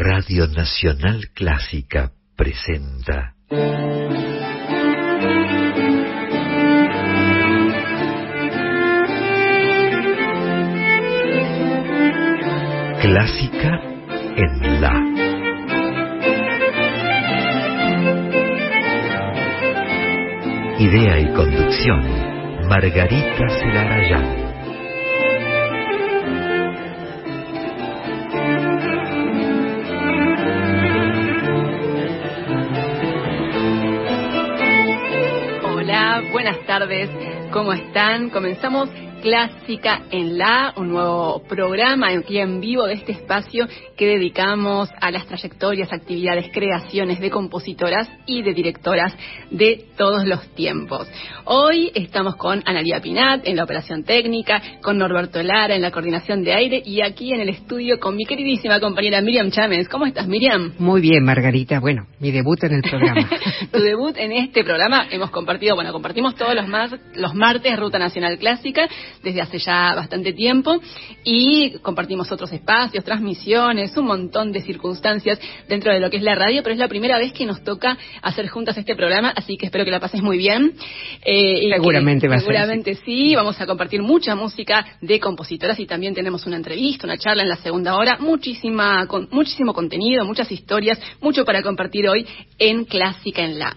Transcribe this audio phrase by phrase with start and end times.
[0.00, 3.34] Radio Nacional Clásica presenta.
[13.00, 13.80] Clásica
[14.36, 14.94] en La.
[20.78, 24.47] Idea y conducción, Margarita Celarayán.
[37.52, 38.28] ¿Cómo están?
[38.28, 38.90] Comenzamos
[39.22, 43.66] Clásica en La, un nuevo programa aquí en vivo de este espacio
[43.98, 49.12] que dedicamos a las trayectorias, actividades, creaciones de compositoras y de directoras
[49.50, 51.08] de todos los tiempos.
[51.44, 56.44] Hoy estamos con Analia Pinat en la operación técnica, con Norberto Lara en la coordinación
[56.44, 59.88] de aire y aquí en el estudio con mi queridísima compañera Miriam Chámez.
[59.88, 60.74] ¿Cómo estás, Miriam?
[60.78, 61.80] Muy bien, Margarita.
[61.80, 63.28] Bueno, mi debut en el programa.
[63.72, 67.98] tu debut en este programa hemos compartido, bueno, compartimos todos los, más, los martes Ruta
[67.98, 68.88] Nacional Clásica
[69.24, 70.80] desde hace ya bastante tiempo
[71.24, 76.34] y compartimos otros espacios, transmisiones, un montón de circunstancias dentro de lo que es la
[76.34, 79.66] radio, pero es la primera vez que nos toca hacer juntas este programa, así que
[79.66, 80.74] espero que la pases muy bien.
[81.24, 82.46] Eh, seguramente va a ser.
[82.46, 87.18] Seguramente sí, vamos a compartir mucha música de compositoras y también tenemos una entrevista, una
[87.18, 92.26] charla en la segunda hora, muchísima, con, muchísimo contenido, muchas historias, mucho para compartir hoy
[92.58, 93.76] en Clásica en la.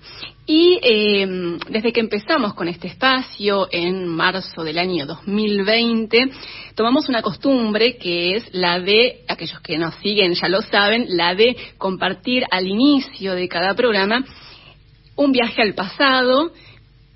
[0.53, 1.25] Y eh,
[1.69, 6.29] desde que empezamos con este espacio en marzo del año 2020,
[6.75, 11.35] tomamos una costumbre que es la de, aquellos que nos siguen ya lo saben, la
[11.35, 14.25] de compartir al inicio de cada programa
[15.15, 16.51] un viaje al pasado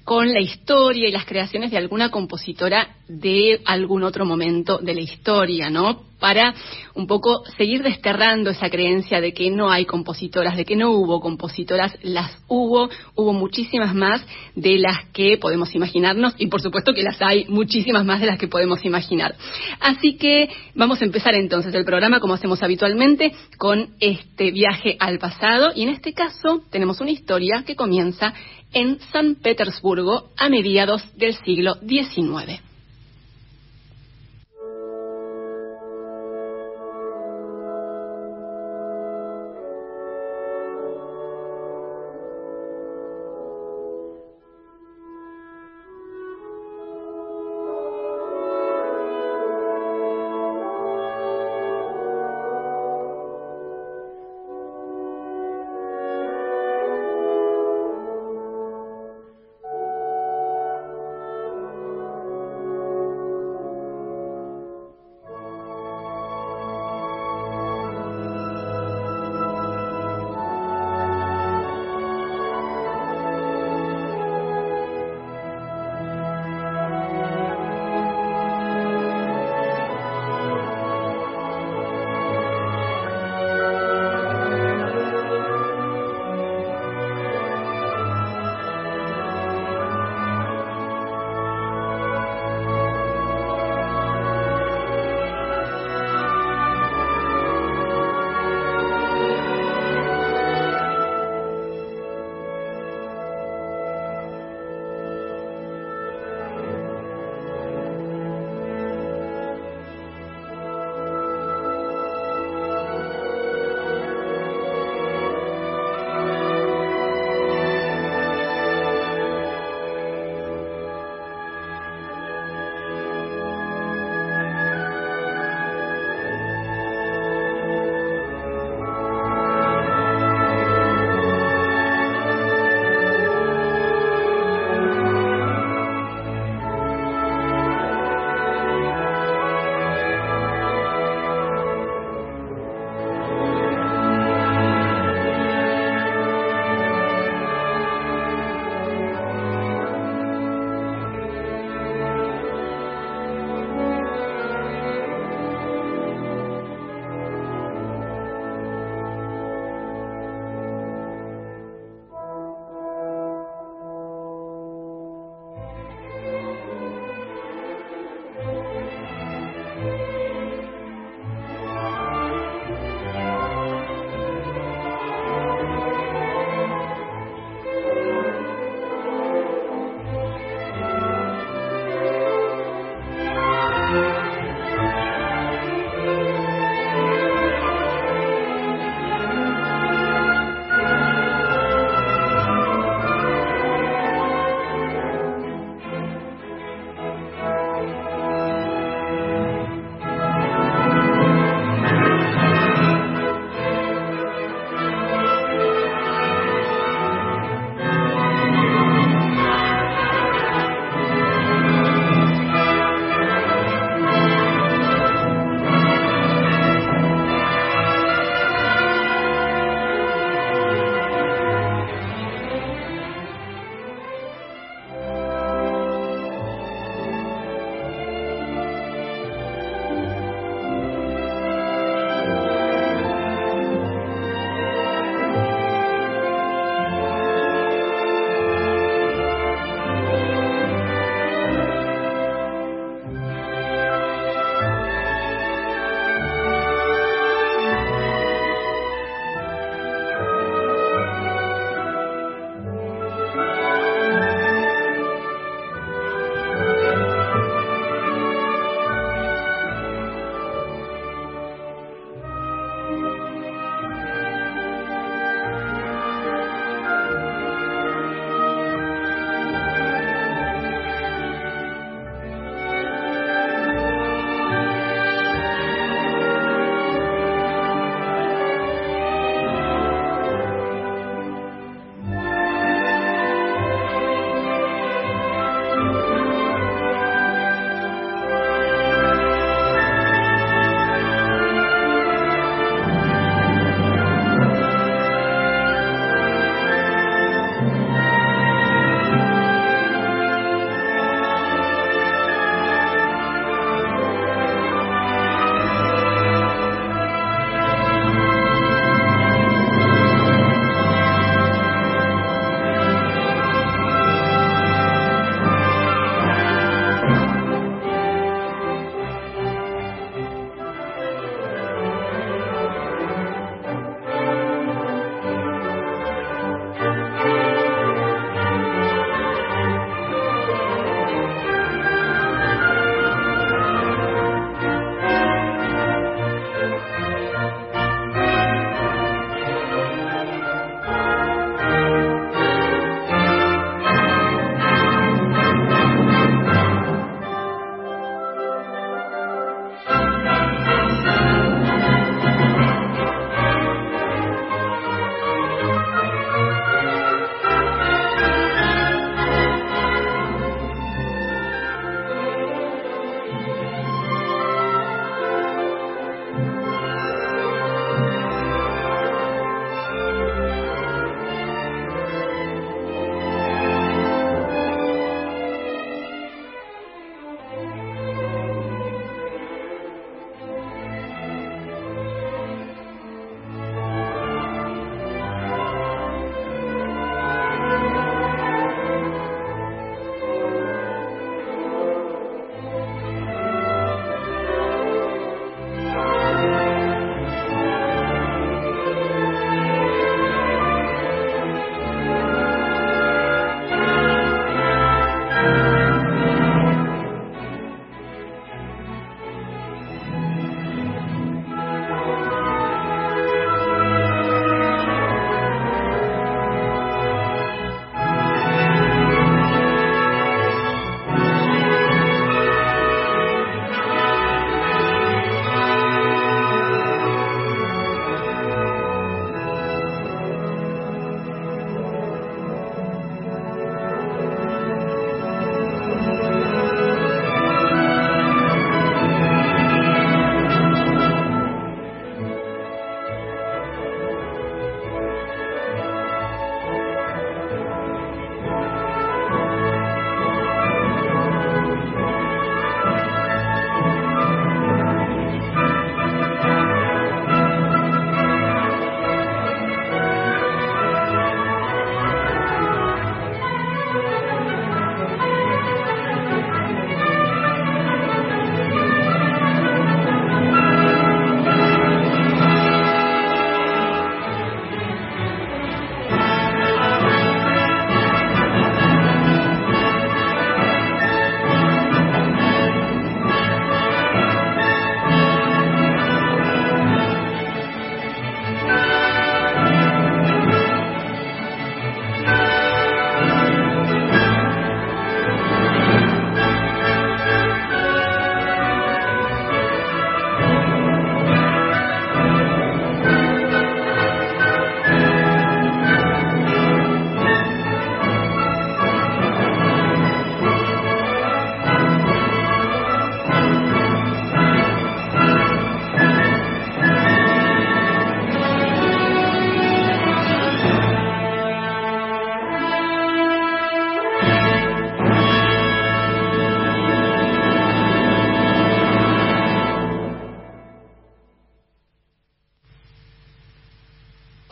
[0.05, 5.01] con la historia y las creaciones de alguna compositora de algún otro momento de la
[5.01, 6.05] historia, ¿no?
[6.19, 6.53] Para
[6.93, 11.19] un poco seguir desterrando esa creencia de que no hay compositoras, de que no hubo
[11.19, 14.25] compositoras, las hubo, hubo muchísimas más
[14.55, 18.37] de las que podemos imaginarnos y por supuesto que las hay muchísimas más de las
[18.37, 19.35] que podemos imaginar.
[19.79, 25.19] Así que vamos a empezar entonces el programa como hacemos habitualmente con este viaje al
[25.19, 28.33] pasado y en este caso tenemos una historia que comienza
[28.75, 32.61] en San Petersburgo a mediados del siglo XIX.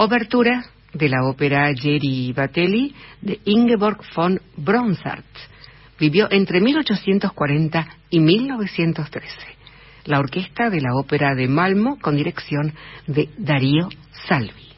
[0.06, 5.24] Obertura de la ópera Jerry Batelli de Ingeborg von Bronsart.
[5.98, 9.30] Vivió entre 1840 y 1913.
[10.04, 12.74] La orquesta de la ópera de Malmo con dirección
[13.08, 13.88] de Darío
[14.28, 14.73] Salvi.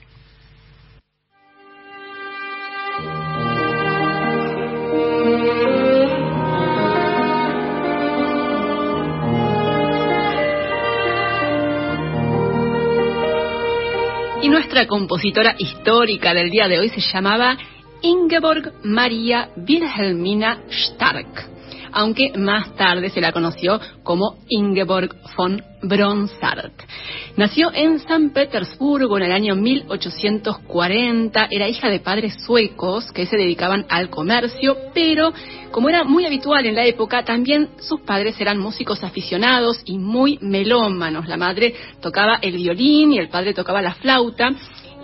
[14.46, 17.58] Y nuestra compositora histórica del día de hoy se llamaba
[18.04, 21.50] Ingeborg Maria Wilhelmina Stark
[21.96, 26.74] aunque más tarde se la conoció como Ingeborg von Bronsart.
[27.38, 33.38] Nació en San Petersburgo en el año 1840, era hija de padres suecos que se
[33.38, 35.34] dedicaban al comercio, pero
[35.72, 40.38] como era muy habitual en la época, también sus padres eran músicos aficionados y muy
[40.42, 41.28] melómanos.
[41.28, 44.52] La madre tocaba el violín y el padre tocaba la flauta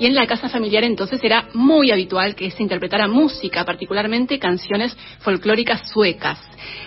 [0.02, 4.98] y en la casa familiar entonces era muy habitual que se interpretara música, particularmente canciones
[5.20, 6.40] folclóricas suecas.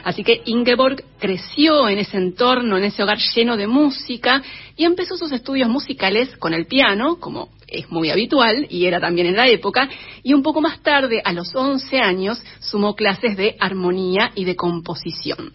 [0.02, 4.42] Así que Ingeborg creció en ese entorno, en ese hogar lleno de música
[4.76, 9.26] y empezó sus estudios musicales con el piano, como es muy habitual y era también
[9.26, 9.88] en la época,
[10.23, 14.57] y un poco más tarde, a los 11 años, sumó clases de armonía y de
[14.57, 15.52] composición.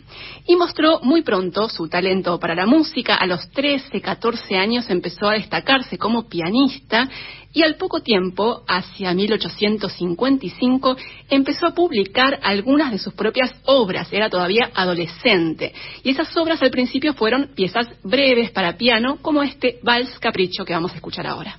[0.48, 3.16] Y mostró muy pronto su talento para la música.
[3.16, 7.10] A los 13, 14 años empezó a destacarse como pianista
[7.52, 10.96] y al poco tiempo, hacia 1855,
[11.30, 14.14] empezó a publicar algunas de sus propias obras.
[14.14, 15.74] Era todavía adolescente.
[16.04, 20.74] Y esas obras al principio fueron piezas breves para piano, como este Vals Capricho que
[20.74, 21.58] vamos a escuchar ahora.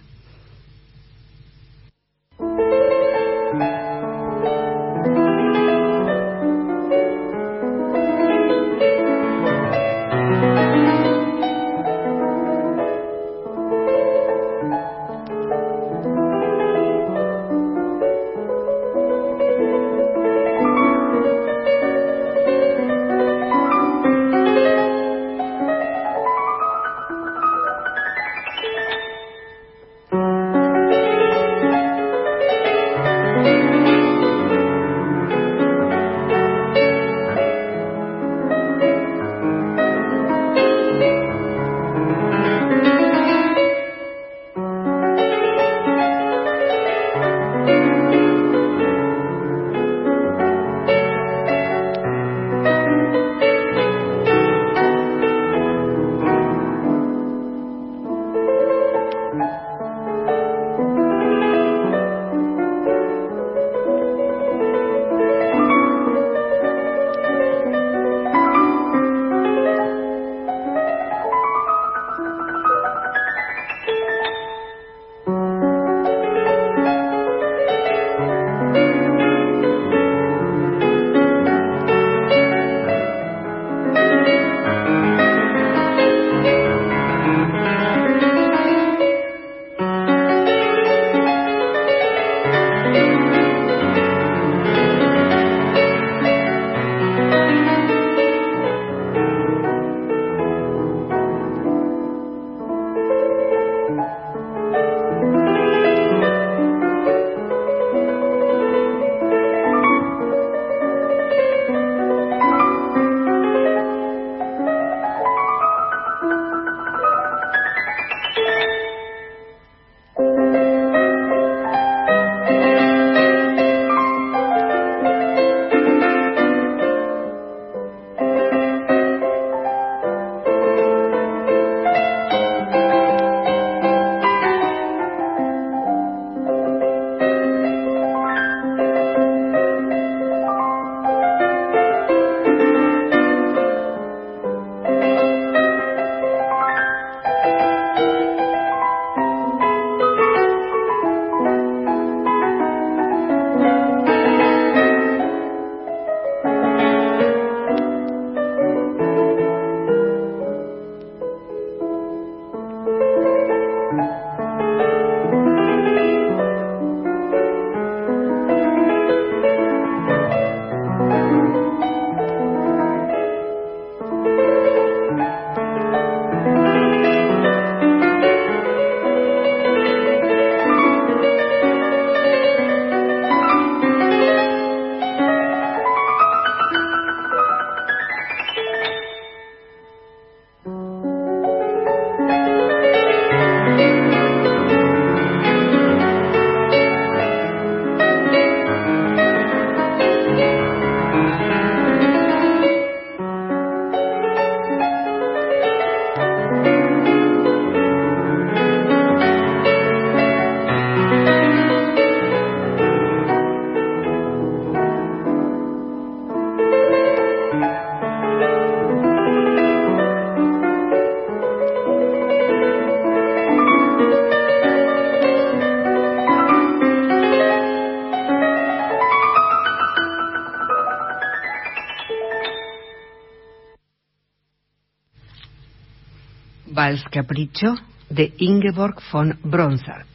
[237.10, 237.74] Capricho
[238.08, 240.06] de Ingeborg von Bronsart.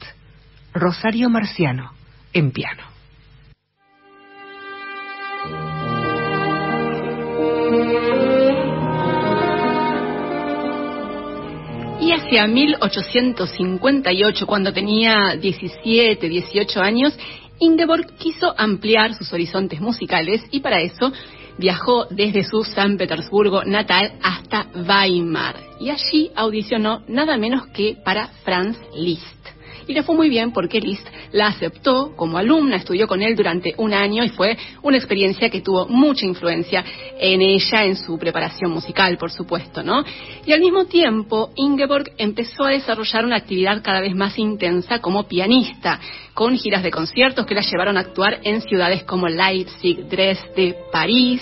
[0.74, 1.92] Rosario Marciano
[2.34, 2.84] en piano.
[12.00, 17.18] Y hacia 1858, cuando tenía 17, 18 años,
[17.60, 21.12] Ingeborg quiso ampliar sus horizontes musicales y para eso
[21.58, 28.30] viajó desde su San Petersburgo natal hasta Weimar y allí audicionó nada menos que para
[28.44, 29.36] Franz Liszt
[29.88, 33.76] y le fue muy bien porque Liszt la aceptó como alumna, estudió con él durante
[33.78, 36.84] un año y fue una experiencia que tuvo mucha influencia
[37.20, 40.04] en ella, en su preparación musical, por supuesto, ¿no?
[40.46, 45.28] Y al mismo tiempo, Ingeborg empezó a desarrollar una actividad cada vez más intensa como
[45.28, 46.00] pianista,
[46.34, 51.42] con giras de conciertos que la llevaron a actuar en ciudades como Leipzig, Dresde, París,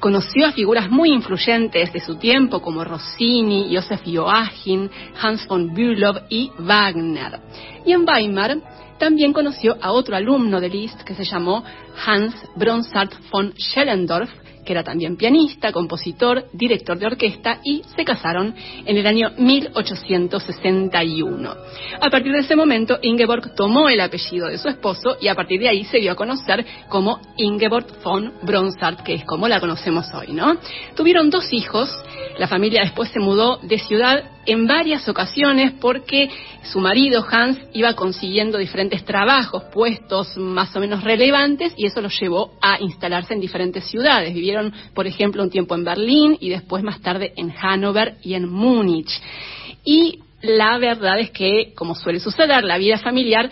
[0.00, 4.88] Conoció a figuras muy influyentes de su tiempo como Rossini, Joseph Joachim,
[5.20, 7.38] Hans von Bülow y Wagner.
[7.84, 8.56] Y en Weimar
[8.98, 11.62] también conoció a otro alumno de Liszt que se llamó
[12.06, 14.30] Hans Bronsart von Schellendorf,
[14.72, 18.54] era también pianista, compositor, director de orquesta y se casaron
[18.84, 21.54] en el año 1861.
[22.00, 25.60] A partir de ese momento, Ingeborg tomó el apellido de su esposo y a partir
[25.60, 30.06] de ahí se dio a conocer como Ingeborg von Bronsart, que es como la conocemos
[30.14, 30.56] hoy, ¿no?
[30.96, 31.88] Tuvieron dos hijos,
[32.38, 36.28] la familia después se mudó de ciudad en varias ocasiones porque
[36.62, 42.18] su marido Hans iba consiguiendo diferentes trabajos, puestos más o menos relevantes y eso los
[42.18, 44.34] llevó a instalarse en diferentes ciudades.
[44.34, 44.59] Vivieron,
[44.94, 49.10] por ejemplo, un tiempo en Berlín y después más tarde en Hannover y en Múnich.
[49.84, 53.50] Y la verdad es que, como suele suceder, la vida familiar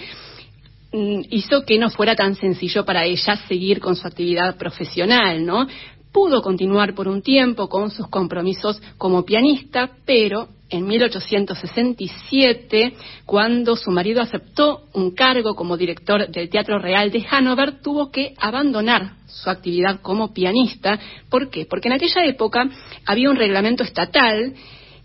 [0.93, 5.67] mm, hizo que no fuera tan sencillo para ella seguir con su actividad profesional, ¿no?
[6.13, 12.95] Pudo continuar por un tiempo con sus compromisos como pianista, pero en 1867,
[13.25, 18.35] cuando su marido aceptó un cargo como director del Teatro Real de Hannover, tuvo que
[18.39, 20.99] abandonar su actividad como pianista.
[21.31, 21.67] ¿Por qué?
[21.67, 22.69] Porque en aquella época
[23.07, 24.55] había un reglamento estatal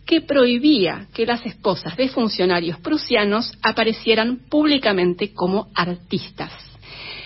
[0.05, 6.72] que prohibía que las esposas de funcionarios prusianos aparecieran públicamente como artistas.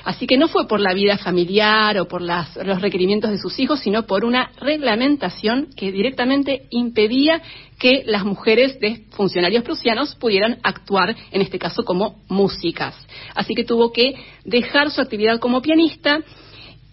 [0.07, 3.81] Así que no fue por la vida familiar o por los requerimientos de sus hijos,
[3.81, 7.41] sino por una reglamentación que directamente impedía
[7.77, 12.95] que las mujeres de funcionarios prusianos pudieran actuar, en este caso, como músicas.
[13.35, 14.13] Así que tuvo que
[14.45, 16.21] dejar su actividad como pianista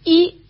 [0.04, 0.40] y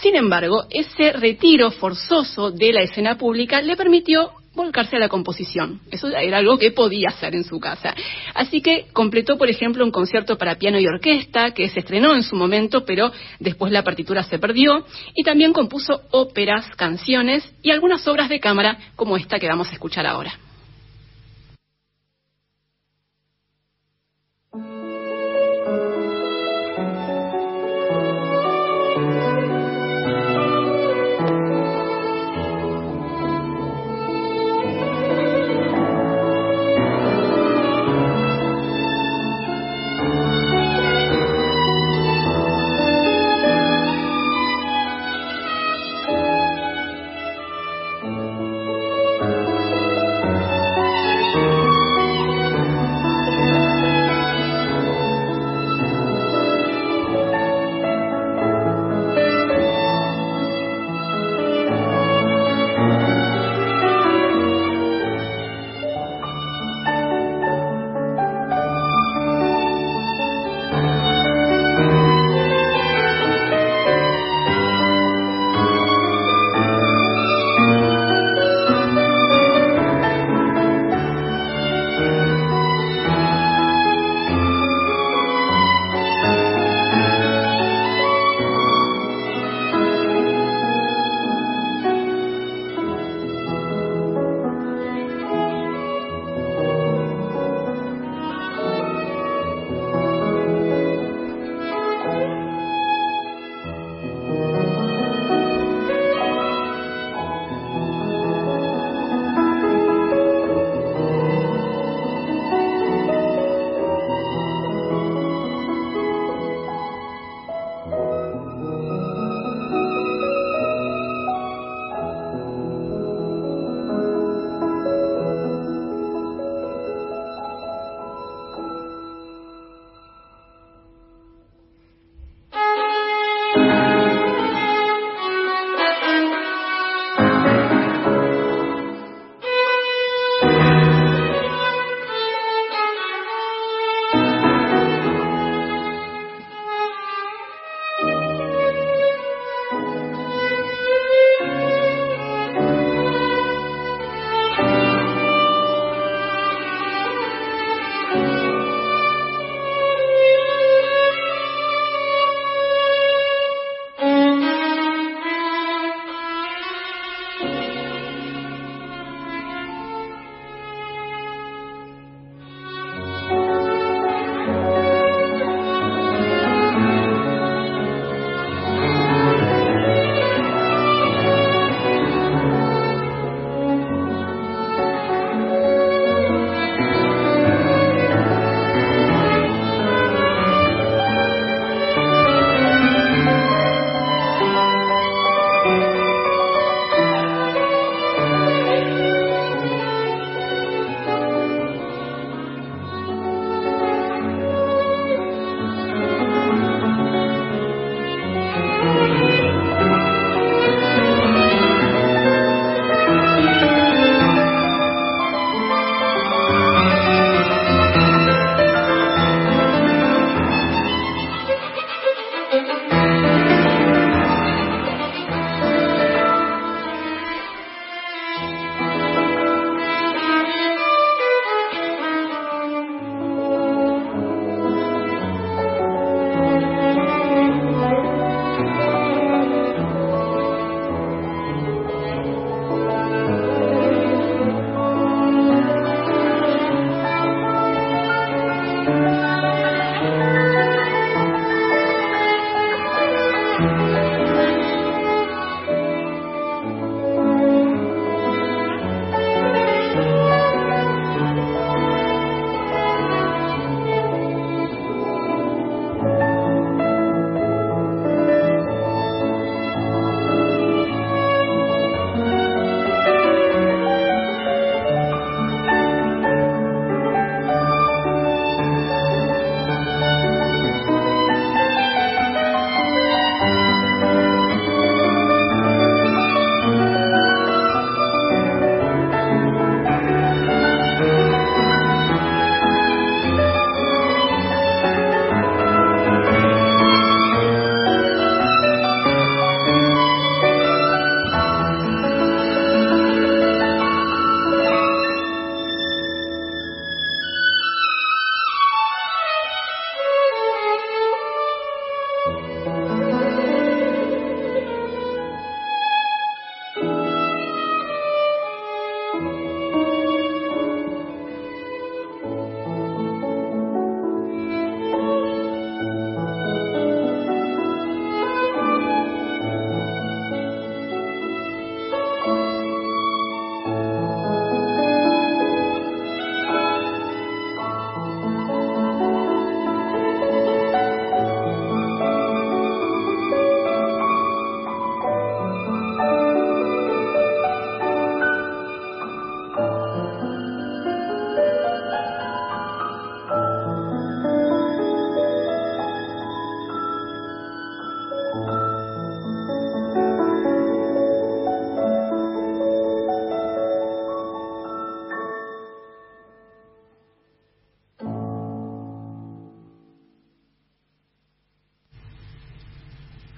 [0.00, 5.80] sin embargo, ese retiro forzoso de la escena pública le permitió volcarse a la composición.
[5.90, 7.94] Eso era algo que podía hacer en su casa.
[8.34, 12.22] Así que completó, por ejemplo, un concierto para piano y orquesta que se estrenó en
[12.22, 14.84] su momento, pero después la partitura se perdió.
[15.14, 19.72] Y también compuso óperas, canciones y algunas obras de cámara como esta que vamos a
[19.72, 20.45] escuchar ahora.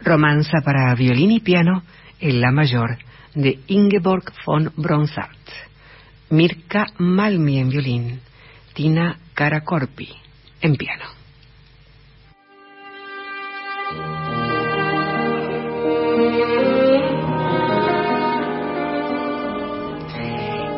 [0.08, 1.82] Romanza para violín y piano
[2.18, 2.96] en la mayor
[3.34, 5.36] de Ingeborg von Bronsart.
[6.30, 8.20] Mirka Malmi en violín,
[8.72, 10.08] Tina Karakorpi
[10.62, 11.04] en piano.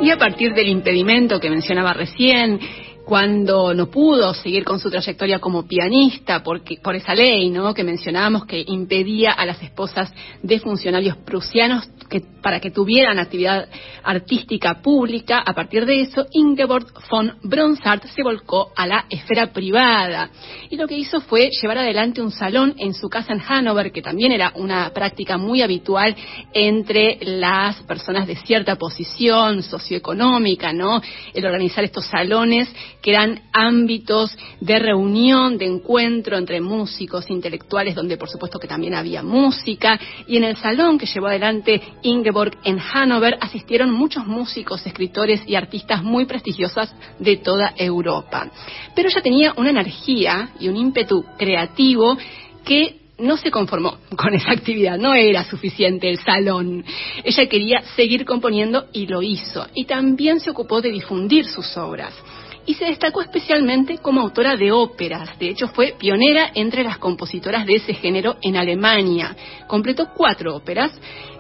[0.03, 2.59] Y a partir del impedimento que mencionaba recién,
[3.05, 7.75] cuando no pudo seguir con su trayectoria como pianista porque, por esa ley ¿no?
[7.75, 13.69] que mencionábamos que impedía a las esposas de funcionarios prusianos que, para que tuvieran actividad
[14.03, 20.31] artística pública, a partir de eso Ingeborg von Bronsart se volcó a la esfera privada
[20.69, 24.03] y lo que hizo fue llevar adelante un salón en su casa en Hannover, que
[24.03, 26.15] también era una práctica muy habitual
[26.53, 31.01] entre las personas de cierta posición socioeconómica, ¿no?
[31.35, 32.69] El organizar estos salones
[33.03, 38.95] que eran ámbitos de reunión, de encuentro entre músicos, intelectuales, donde por supuesto que también
[38.95, 44.87] había música, y en el salón que llevó adelante Ingeborg en Hannover asistieron muchos músicos,
[44.87, 48.51] escritores y artistas muy prestigiosos de toda Europa.
[48.95, 52.17] Pero ella tenía una energía y un ímpetu creativo
[52.65, 56.85] que no se conformó con esa actividad, no era suficiente el salón.
[57.23, 59.67] Ella quería seguir componiendo y lo hizo.
[59.75, 62.15] Y también se ocupó de difundir sus obras
[62.71, 65.37] y se destacó especialmente como autora de óperas.
[65.41, 69.35] De hecho, fue pionera entre las compositoras de ese género en Alemania.
[69.67, 70.93] Completó cuatro óperas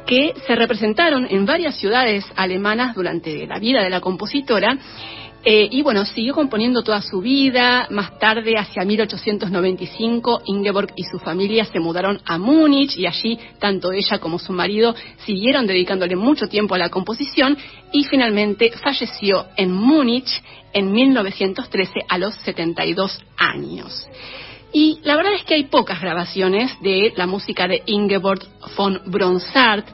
[0.08, 4.76] que se representaron en varias ciudades alemanas durante la vida de la compositora
[5.42, 7.86] eh, y bueno, siguió componiendo toda su vida.
[7.90, 13.90] Más tarde, hacia 1895, Ingeborg y su familia se mudaron a Múnich y allí tanto
[13.92, 17.56] ella como su marido siguieron dedicándole mucho tiempo a la composición
[17.90, 24.06] y finalmente falleció en Múnich en 1913 a los 72 años.
[24.72, 28.40] Y la verdad es que hay pocas grabaciones de la música de Ingeborg
[28.76, 29.86] von Bronsart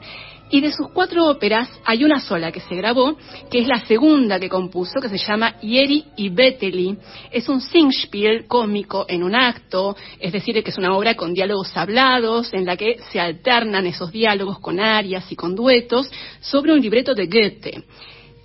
[0.49, 3.17] y de sus cuatro óperas hay una sola que se grabó,
[3.51, 6.97] que es la segunda que compuso, que se llama Yeri y Beteli.
[7.31, 11.75] Es un singspiel cómico en un acto, es decir, que es una obra con diálogos
[11.75, 16.09] hablados, en la que se alternan esos diálogos con arias y con duetos,
[16.39, 17.83] sobre un libreto de Goethe.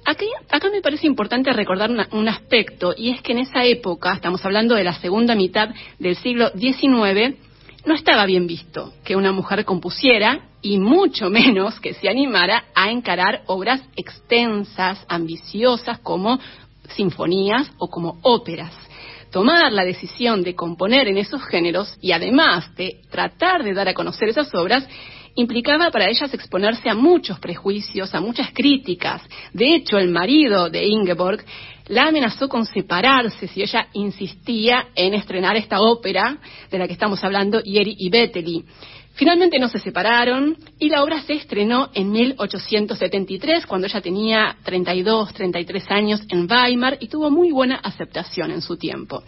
[0.04, 4.74] Acá me parece importante recordar un aspecto, y es que en esa época, estamos hablando
[4.74, 7.36] de la segunda mitad del siglo XIX,
[7.84, 12.90] no estaba bien visto que una mujer compusiera y mucho menos que se animara a
[12.90, 16.38] encarar obras extensas, ambiciosas como
[16.90, 18.72] sinfonías o como óperas.
[19.32, 23.94] Tomar la decisión de componer en esos géneros y además de tratar de dar a
[23.94, 24.86] conocer esas obras
[25.34, 29.22] implicaba para ellas exponerse a muchos prejuicios, a muchas críticas.
[29.52, 31.44] De hecho, el marido de Ingeborg
[31.88, 36.38] la amenazó con separarse si ella insistía en estrenar esta ópera
[36.70, 38.64] de la que estamos hablando, Yeri y Beteli.
[39.14, 45.34] Finalmente no se separaron y la obra se estrenó en 1873, cuando ella tenía 32,
[45.34, 49.22] 33 años en Weimar y tuvo muy buena aceptación en su tiempo.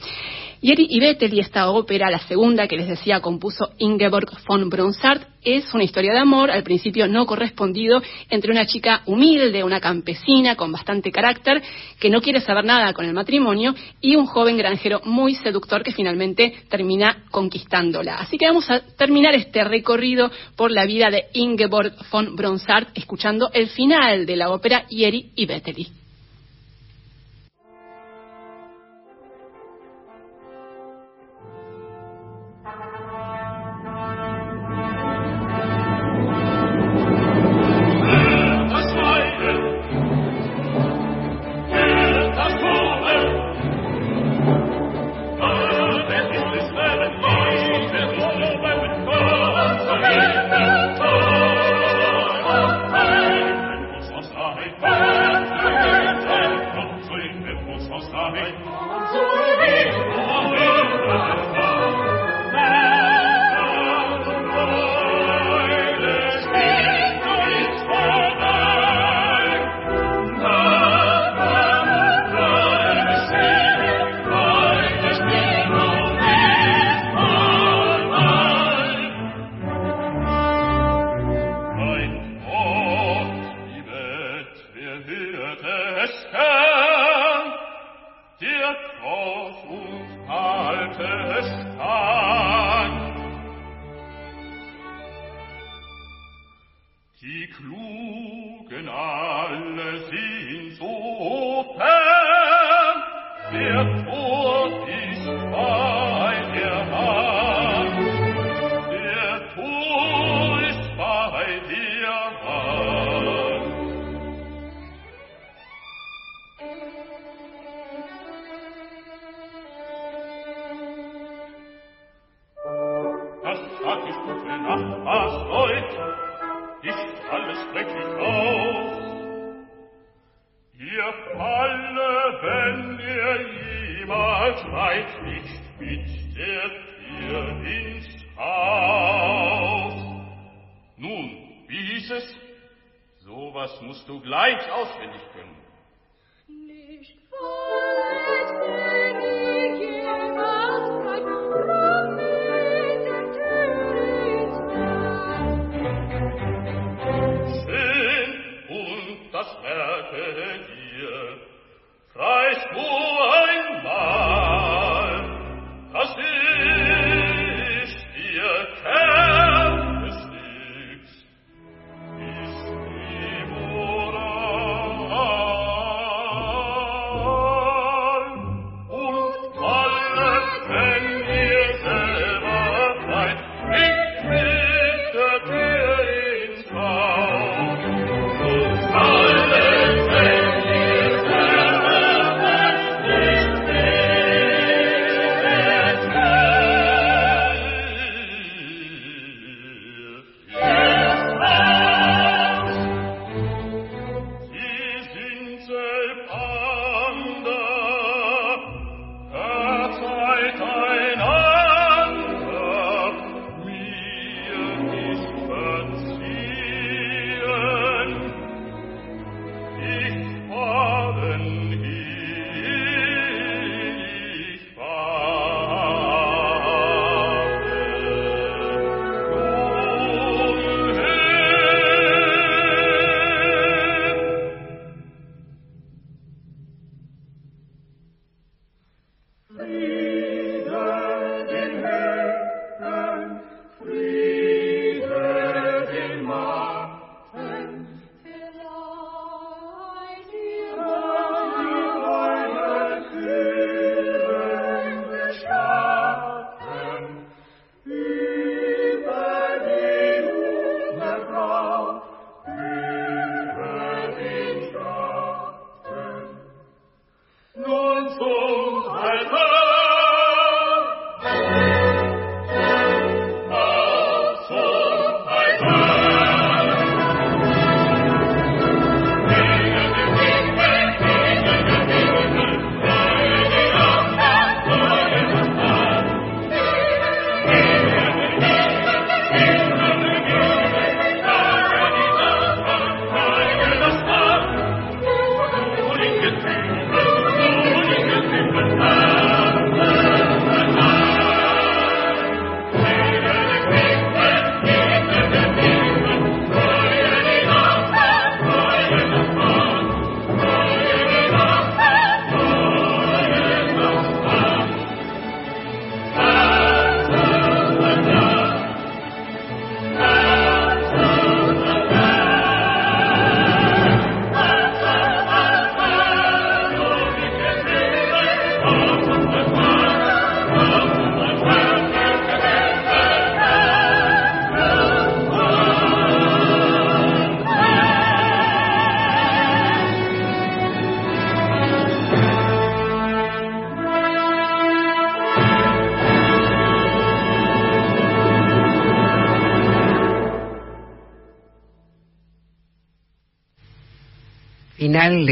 [0.67, 5.75] Y Bettel y esta ópera, la segunda que les decía, compuso Ingeborg von Bronsart, es
[5.75, 8.01] una historia de amor, al principio no correspondido,
[8.31, 11.63] entre una chica humilde, una campesina con bastante carácter,
[12.01, 15.93] que no quiere saber nada con el matrimonio, y un joven granjero muy seductor que
[15.93, 18.15] finalmente termina conquistándola.
[18.15, 23.51] Así que vamos a terminar este recorrido por la vida de Ingeborg von Bronsart escuchando
[23.53, 26.04] el final de la ópera Yeri y Betteli.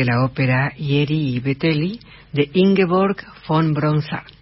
[0.03, 2.01] De la ópera Ieri y Betelli
[2.33, 4.35] de Ingeborg von Bronsart.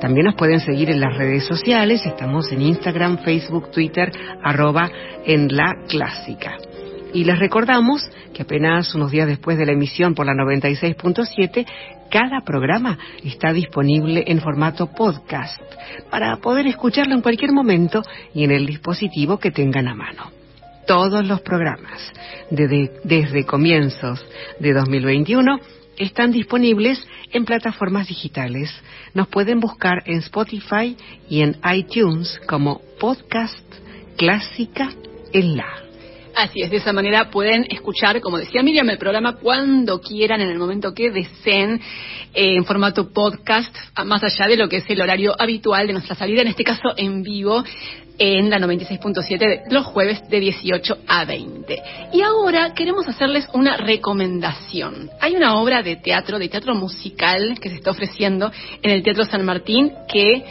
[0.02, 4.12] También nos pueden seguir en las redes sociales, estamos en Instagram, Facebook, Twitter,
[4.44, 4.92] arroba
[5.26, 6.58] en la clásica.
[7.14, 8.02] Y les recordamos
[8.34, 11.66] que apenas unos días después de la emisión por la 96.7,
[12.10, 15.62] cada programa está disponible en formato podcast
[16.10, 18.02] para poder escucharlo en cualquier momento
[18.34, 20.32] y en el dispositivo que tengan a mano.
[20.88, 22.12] Todos los programas,
[22.50, 24.26] desde, desde comienzos
[24.60, 25.60] de 2021,
[25.98, 27.00] están disponibles
[27.32, 28.74] en plataformas digitales.
[29.14, 30.98] Nos pueden buscar en Spotify
[31.30, 33.64] y en iTunes como podcast
[34.18, 34.90] clásica
[35.32, 35.83] en la.
[36.36, 40.50] Así es, de esa manera pueden escuchar, como decía Miriam, el programa cuando quieran, en
[40.50, 41.80] el momento que deseen,
[42.34, 46.16] eh, en formato podcast, más allá de lo que es el horario habitual de nuestra
[46.16, 47.64] salida, en este caso en vivo,
[48.18, 51.84] en la 96.7 los jueves de 18 a 20.
[52.14, 55.10] Y ahora queremos hacerles una recomendación.
[55.20, 59.26] Hay una obra de teatro, de teatro musical, que se está ofreciendo en el Teatro
[59.26, 60.44] San Martín, que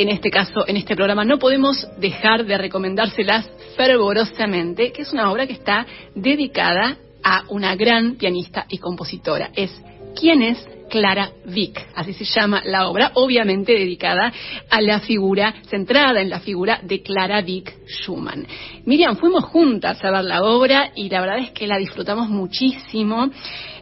[0.00, 5.30] en este caso, en este programa, no podemos dejar de recomendárselas fervorosamente, que es una
[5.30, 9.50] obra que está dedicada a una gran pianista y compositora.
[9.54, 9.70] Es
[10.18, 11.86] ¿Quién es Clara Vick?
[11.94, 14.32] Así se llama la obra, obviamente dedicada
[14.70, 18.46] a la figura, centrada en la figura de Clara Vick Schumann.
[18.86, 23.30] Miriam, fuimos juntas a ver la obra y la verdad es que la disfrutamos muchísimo.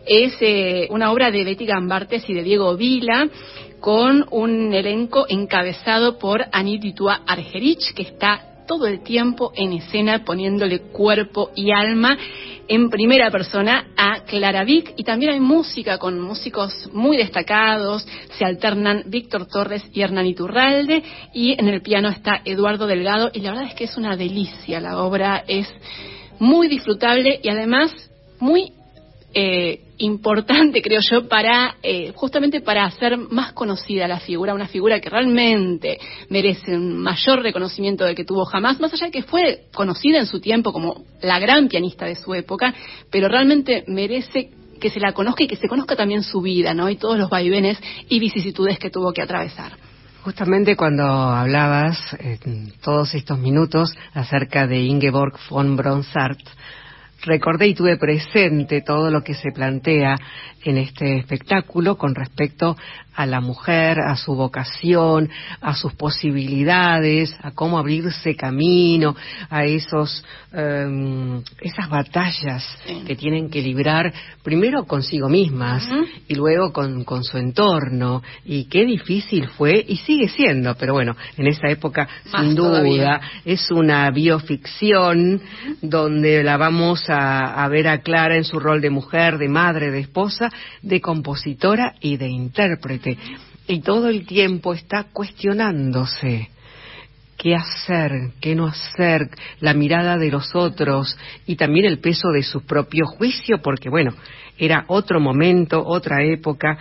[0.04, 3.28] Es eh, una obra de Betty Gambartes y de Diego Vila
[3.80, 10.24] con un elenco encabezado por Anit Dutua Argerich, que está todo el tiempo en escena
[10.24, 12.16] poniéndole cuerpo y alma
[12.68, 14.92] en primera persona a Clara Vick.
[14.96, 18.06] Y también hay música con músicos muy destacados,
[18.36, 21.02] se alternan Víctor Torres y Hernán Iturralde.
[21.32, 23.30] Y en el piano está Eduardo Delgado.
[23.32, 25.44] Y la verdad es que es una delicia, la obra.
[25.48, 25.66] Es
[26.38, 27.90] muy disfrutable y además
[28.38, 28.72] muy
[29.34, 35.00] eh, importante, creo yo, para eh, justamente para hacer más conocida la figura, una figura
[35.00, 35.98] que realmente
[36.28, 40.26] merece un mayor reconocimiento del que tuvo jamás, más allá de que fue conocida en
[40.26, 42.74] su tiempo como la gran pianista de su época,
[43.10, 44.50] pero realmente merece
[44.80, 46.88] que se la conozca y que se conozca también su vida, ¿no?
[46.88, 49.72] Y todos los vaivenes y vicisitudes que tuvo que atravesar.
[50.22, 56.40] Justamente cuando hablabas en todos estos minutos acerca de Ingeborg von Bronsart,
[57.22, 60.16] recordé y tuve presente todo lo que se plantea
[60.64, 62.76] en este espectáculo con respecto
[63.14, 65.28] a la mujer, a su vocación,
[65.60, 69.16] a sus posibilidades, a cómo abrirse camino,
[69.50, 72.64] a esos em, esas batallas
[73.06, 74.12] que tienen que librar
[74.44, 75.88] primero consigo mismas
[76.28, 78.22] y luego con, con, su entorno.
[78.44, 83.70] Y qué difícil fue y sigue siendo, pero bueno, en esa época sin duda es
[83.72, 85.40] una bioficción
[85.82, 89.90] donde la vamos a, a ver a Clara en su rol de mujer, de madre,
[89.90, 90.47] de esposa,
[90.82, 93.16] de compositora y de intérprete.
[93.66, 96.48] Y todo el tiempo está cuestionándose
[97.38, 99.30] qué hacer, qué no hacer,
[99.60, 104.12] la mirada de los otros y también el peso de su propio juicio, porque bueno,
[104.58, 106.78] era otro momento, otra época,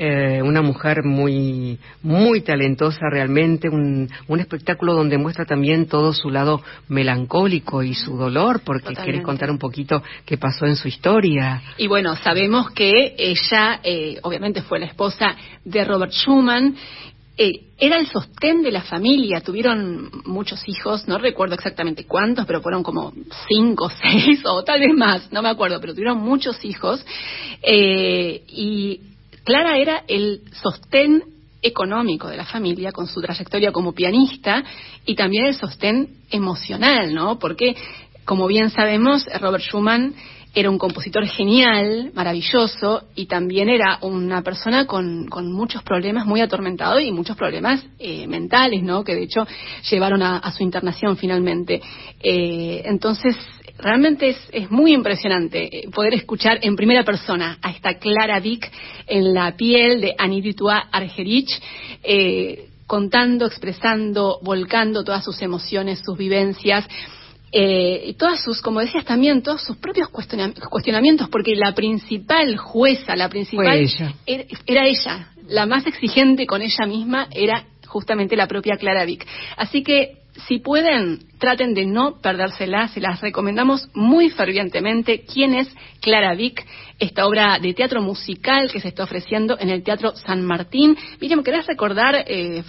[0.00, 6.30] eh, una mujer muy, muy talentosa realmente, un, un, espectáculo donde muestra también todo su
[6.30, 11.60] lado melancólico y su dolor, porque querés contar un poquito qué pasó en su historia.
[11.78, 15.34] Y bueno, sabemos que ella, eh, obviamente fue la esposa
[15.64, 16.76] de Robert Schumann,
[17.40, 22.60] eh, era el sostén de la familia, tuvieron muchos hijos, no recuerdo exactamente cuántos, pero
[22.60, 23.12] fueron como
[23.48, 27.04] cinco, seis o tal vez más, no me acuerdo, pero tuvieron muchos hijos.
[27.62, 29.00] Eh, y
[29.48, 31.22] Clara era el sostén
[31.62, 34.62] económico de la familia con su trayectoria como pianista
[35.06, 37.38] y también el sostén emocional, ¿no?
[37.38, 37.74] Porque,
[38.26, 40.14] como bien sabemos, Robert Schumann
[40.54, 47.00] era un compositor genial, maravilloso, y también era una persona con, muchos problemas, muy atormentado
[47.00, 49.02] y muchos problemas eh, mentales, ¿no?
[49.02, 49.46] Que de hecho
[49.90, 51.80] llevaron a, su internación finalmente.
[52.20, 53.34] Eh, entonces,
[53.78, 58.70] realmente es, muy impresionante eh, poder escuchar en primera persona a esta Clara Vick
[59.06, 61.50] en la piel de Aniditua Argerich.
[62.02, 66.88] Eh, contando, expresando, volcando todas sus emociones, sus vivencias.
[67.52, 73.14] Eh, y todas sus, como decías también, todos sus propios cuestionamientos, porque la principal jueza,
[73.14, 73.86] la principal
[74.26, 79.26] Era, era, ella, la más exigente con ella misma era justamente la propia Clara Vick.
[79.56, 85.24] Así que si pueden, traten de no perdérsela, se las recomendamos muy fervientemente.
[85.24, 85.68] ¿Quién es
[86.00, 86.64] Clara Vick?
[86.98, 90.96] Esta obra de teatro musical que se está ofreciendo en el Teatro San Martín.
[91.20, 92.62] Miriam, ¿querés recordar eh,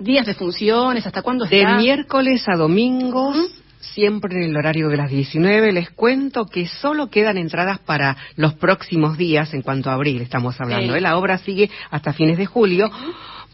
[0.00, 1.06] días de funciones?
[1.06, 1.56] ¿Hasta cuándo está?
[1.56, 3.36] De miércoles a domingos.
[3.80, 5.72] siempre en el horario de las 19.
[5.72, 10.60] Les cuento que solo quedan entradas para los próximos días, en cuanto a abril estamos
[10.60, 10.94] hablando.
[10.94, 11.00] ¿eh?
[11.00, 12.90] La obra sigue hasta fines de julio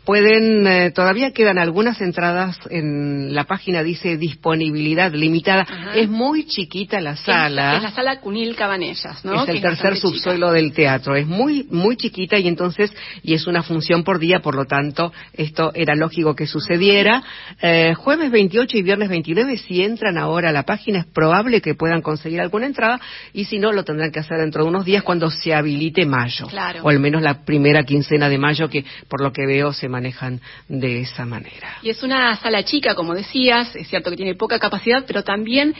[0.07, 5.67] pueden, eh, todavía quedan algunas entradas en la página, dice disponibilidad limitada.
[5.95, 7.77] Es muy chiquita la sala.
[7.77, 9.43] Es, la sala Cunil Cabanellas, ¿no?
[9.43, 11.17] Es el tercer subsuelo del teatro.
[11.17, 12.95] Es muy, muy chiquita y entonces,
[13.25, 17.25] y es una función por día, por lo tanto, esto era lógico que sucediera.
[17.61, 21.75] Eh, jueves 28 y viernes 29, si entran ahora a la página, es probable que
[21.75, 23.01] puedan conseguir alguna entrada
[23.33, 26.47] y si no, lo tendrán que hacer dentro de unos días cuando se habilite mayo.
[26.47, 26.85] Claro.
[26.85, 30.41] O al menos la primera quincena de mayo, que por lo que veo se manejan
[30.69, 31.79] de esa manera.
[31.83, 35.75] Y es una sala chica, como decías, es cierto que tiene poca capacidad, pero también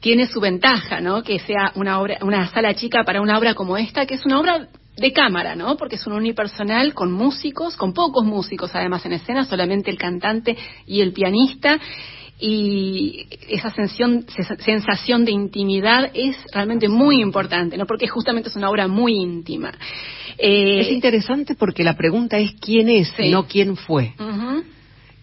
[0.00, 1.22] tiene su ventaja, ¿no?
[1.22, 4.40] Que sea una obra, una sala chica para una obra como esta, que es una
[4.40, 5.76] obra de cámara, ¿no?
[5.76, 10.56] Porque es un unipersonal con músicos, con pocos músicos además en escena, solamente el cantante
[10.86, 11.78] y el pianista
[12.40, 14.26] y esa sensación,
[14.58, 17.86] sensación de intimidad es realmente muy importante, ¿no?
[17.86, 19.72] Porque justamente es una obra muy íntima.
[20.38, 24.14] Eh, es interesante porque la pregunta es quién es, no quién fue.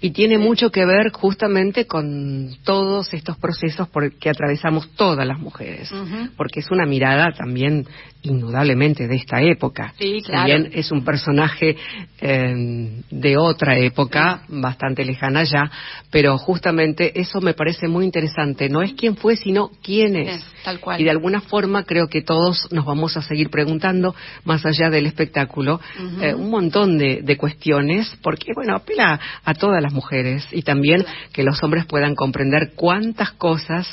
[0.01, 5.39] Y tiene mucho que ver justamente con todos estos procesos por que atravesamos todas las
[5.39, 5.91] mujeres,
[6.37, 7.85] porque es una mirada también
[8.21, 9.93] indudablemente de esta época.
[9.97, 10.49] Sí, claro.
[10.49, 11.77] También es un personaje
[12.19, 15.71] eh, de otra época, bastante lejana ya,
[16.11, 18.67] pero justamente eso me parece muy interesante.
[18.67, 20.43] No es quién fue, sino quién es.
[20.63, 20.99] tal cual.
[20.99, 24.13] Y de alguna forma creo que todos nos vamos a seguir preguntando,
[24.43, 25.79] más allá del espectáculo,
[26.21, 31.05] eh, un montón de, de, cuestiones, porque, bueno, apela a todas las mujeres y también
[31.31, 33.87] que los hombres puedan comprender cuántas cosas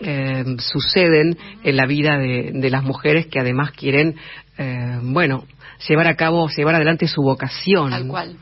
[0.00, 4.16] eh, suceden en la vida de, las mujeres que además quieren,
[4.56, 5.44] eh, bueno,
[5.88, 7.90] llevar a cabo, llevar adelante su vocación.
[7.90, 8.36] Tal cual.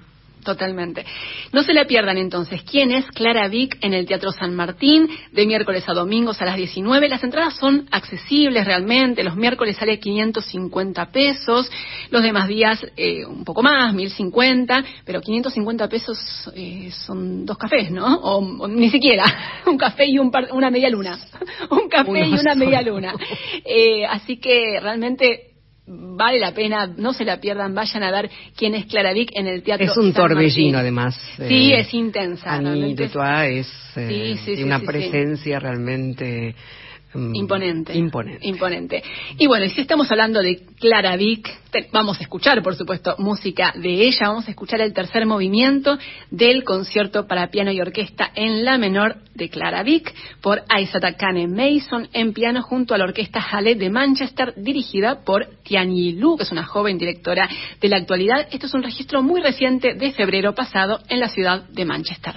[0.46, 1.04] Totalmente.
[1.52, 2.62] No se la pierdan entonces.
[2.62, 5.08] ¿Quién es Clara Vick en el Teatro San Martín?
[5.32, 7.08] De miércoles a domingos a las 19.
[7.08, 9.24] Las entradas son accesibles realmente.
[9.24, 11.68] Los miércoles sale 550 pesos.
[12.10, 14.84] Los demás días eh, un poco más, 1050.
[15.04, 16.16] Pero 550 pesos
[16.54, 18.06] eh, son dos cafés, ¿no?
[18.06, 19.24] O, ni siquiera.
[19.66, 21.18] Un café y un una media luna.
[21.70, 23.14] un café y una media luna.
[23.64, 25.55] Eh, así que realmente
[25.86, 29.46] vale la pena, no se la pierdan, vayan a ver quién es Clara Vick en
[29.46, 29.86] el teatro.
[29.86, 31.14] Es un torbellino además.
[31.36, 32.54] Sí, eh, es intensa.
[32.54, 36.54] Annie de es eh, una presencia realmente
[37.34, 37.96] imponente.
[37.96, 38.46] Imponente.
[38.46, 39.02] Imponente.
[39.38, 41.48] Y bueno, y si estamos hablando de Clara Vick,
[41.92, 44.28] vamos a escuchar, por supuesto, música de ella.
[44.28, 45.98] Vamos a escuchar el tercer movimiento
[46.30, 51.46] del concierto para piano y orquesta en la menor de Clara Vick por Isaac Kane
[51.46, 56.44] Mason en piano junto a la orquesta Halle de Manchester dirigida por Tianyi Lu, que
[56.44, 57.48] es una joven directora
[57.80, 58.48] de la actualidad.
[58.50, 62.34] Esto es un registro muy reciente de febrero pasado en la ciudad de Manchester.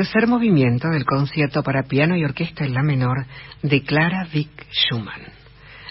[0.00, 3.26] Tercer movimiento del concierto para piano y orquesta en la menor
[3.62, 5.20] de Clara Vick Schumann.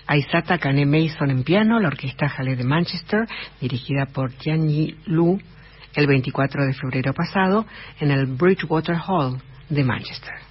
[0.08, 3.28] Aisata Kane Mason en piano, la orquesta Halle de Manchester,
[3.62, 5.40] dirigida por Yi Lu,
[5.94, 7.68] el 24 de febrero pasado
[8.00, 9.40] en el Bridgewater Hall
[9.70, 10.49] de Manchester.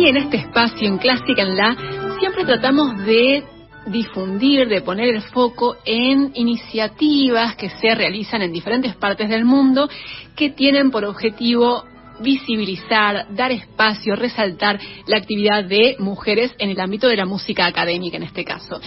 [0.00, 1.76] Y en este espacio en Clásica en La
[2.18, 3.44] siempre tratamos de
[3.84, 9.90] difundir, de poner el foco en iniciativas que se realizan en diferentes partes del mundo
[10.34, 11.84] que tienen por objetivo
[12.18, 18.16] visibilizar, dar espacio, resaltar la actividad de mujeres en el ámbito de la música académica
[18.16, 18.80] en este caso.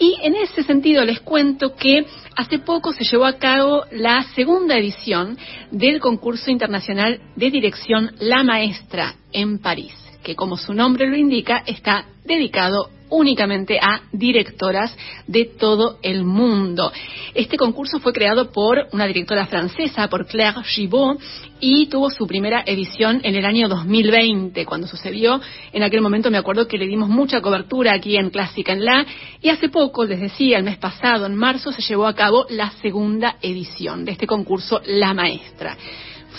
[0.00, 4.76] Y en ese sentido les cuento que hace poco se llevó a cabo la segunda
[4.76, 5.38] edición
[5.70, 11.62] del concurso internacional de dirección La Maestra en París, que como su nombre lo indica
[11.66, 14.96] está dedicado únicamente a directoras
[15.26, 16.92] de todo el mundo.
[17.34, 21.20] Este concurso fue creado por una directora francesa, por Claire Gibault,
[21.60, 25.40] y tuvo su primera edición en el año 2020, cuando sucedió.
[25.72, 29.06] En aquel momento me acuerdo que le dimos mucha cobertura aquí en Clásica en La,
[29.40, 32.70] y hace poco, les decía, el mes pasado, en marzo, se llevó a cabo la
[32.82, 35.76] segunda edición de este concurso La Maestra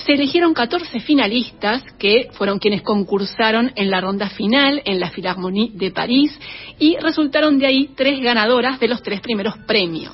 [0.06, 5.72] se eligieron 14 finalistas que fueron quienes concursaron en la ronda final en la Philharmonie
[5.74, 6.38] de París
[6.80, 10.14] y resultaron de ahí tres ganadoras de los tres primeros premios.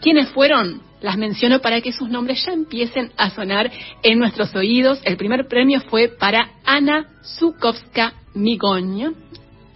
[0.00, 0.82] ¿Quiénes fueron?
[1.00, 3.70] Las menciono para que sus nombres ya empiecen a sonar
[4.02, 5.00] en nuestros oídos.
[5.04, 9.14] El primer premio fue para Ana Zukowska Migoño.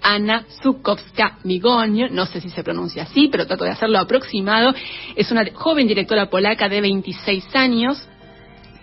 [0.02, 4.74] Ana Zukowska Migoño, no sé si se pronuncia así, pero trato de hacerlo aproximado.
[5.16, 8.06] Es una joven directora polaca de 26 años,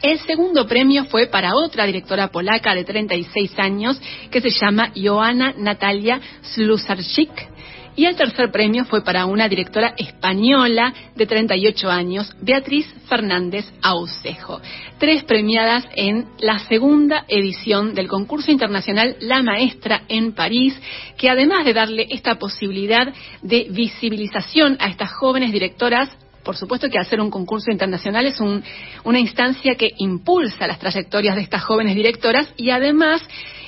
[0.01, 5.53] el segundo premio fue para otra directora polaca de 36 años que se llama Joana
[5.57, 7.49] Natalia Slusarczyk.
[7.93, 14.61] Y el tercer premio fue para una directora española de 38 años, Beatriz Fernández Aucejo.
[14.97, 20.73] Tres premiadas en la segunda edición del concurso internacional La Maestra en París,
[21.17, 26.09] que además de darle esta posibilidad de visibilización a estas jóvenes directoras,
[26.43, 31.41] por supuesto que hacer un concurso internacional es una instancia que impulsa las trayectorias de
[31.41, 33.21] estas jóvenes directoras y además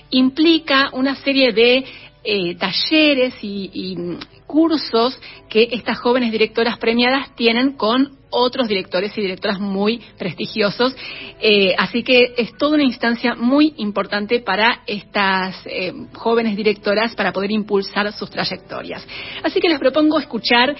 [0.09, 1.85] implica una serie de
[2.23, 3.97] eh, talleres y,
[4.45, 5.19] cursos
[5.49, 10.95] que estas jóvenes directoras premiadas tienen con otros directores y directoras muy prestigiosos.
[11.41, 17.33] Eh, así que es toda una instancia muy importante para estas eh, jóvenes directoras para
[17.33, 19.03] poder impulsar sus trayectorias.
[19.43, 20.75] Así que les propongo escuchar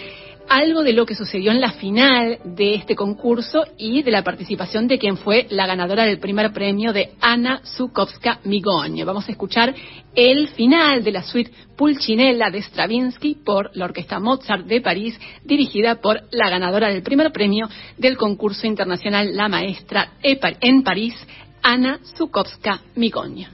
[0.47, 4.87] algo de lo que sucedió en la final de este concurso y de la participación
[4.87, 9.05] de quien fue la ganadora del primer premio de Ana Zukowska Migoño.
[9.05, 9.73] Vamos a escuchar
[10.15, 15.95] el final de la suite Pulcinella de Stravinsky por la Orquesta Mozart de París, dirigida
[15.95, 17.67] por la ganadora del primer premio
[17.97, 21.15] del concurso internacional La Maestra en París,
[21.61, 23.52] Ana Zukowska Migoño.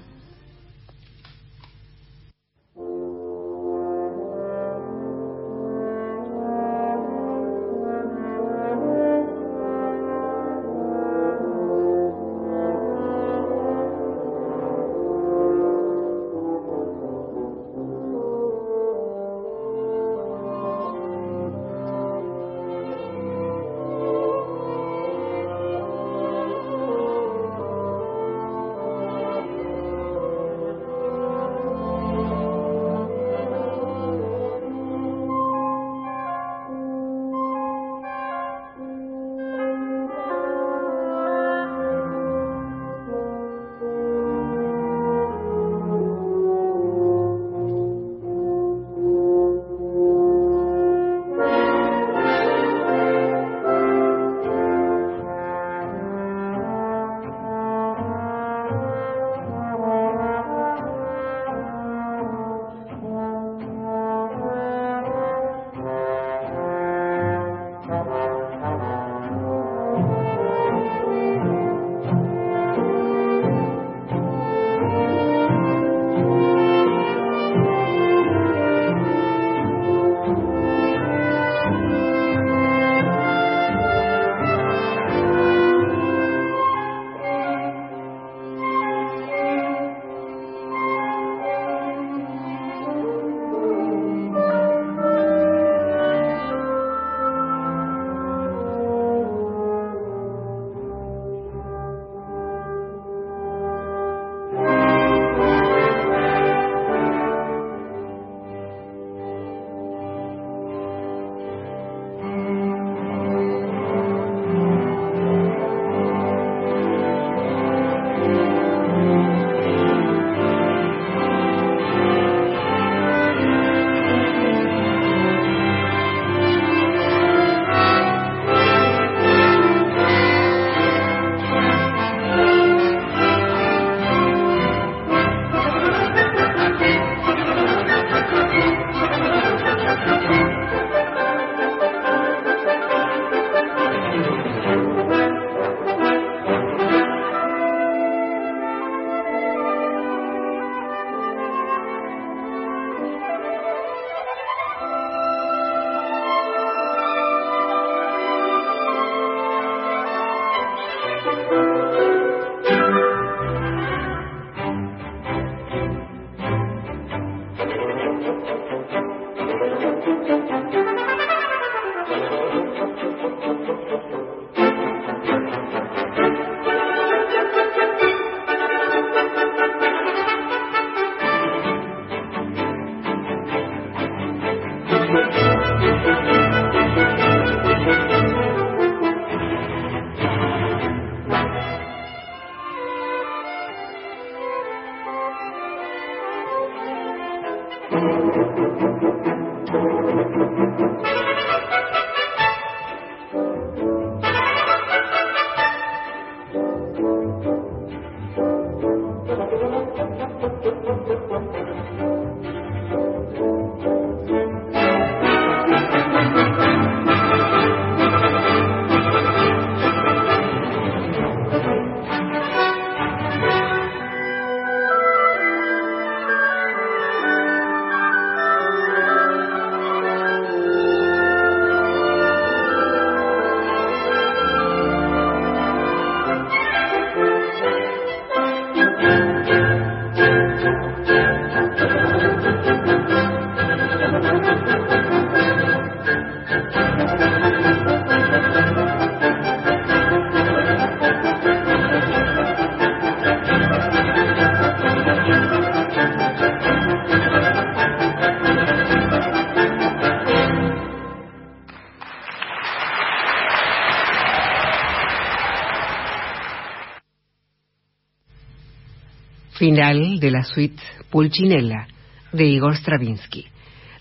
[269.70, 271.86] Final de la suite Pulcinella
[272.32, 273.46] de Igor Stravinsky.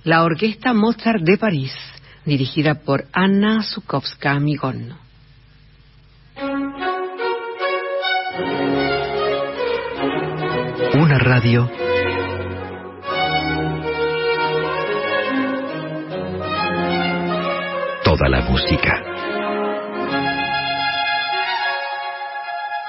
[0.03, 1.75] La Orquesta Mozart de París,
[2.25, 4.97] dirigida por Anna Sukovska-Migon.
[10.95, 11.71] Una radio
[18.03, 19.03] toda la música.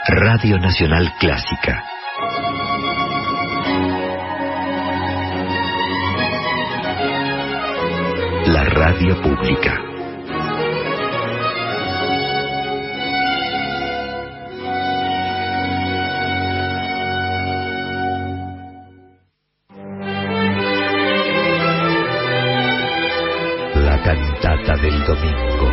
[0.07, 1.98] Radio Nacional Clásica.
[8.79, 9.77] Radio pública.
[23.75, 25.71] La cantata del domingo.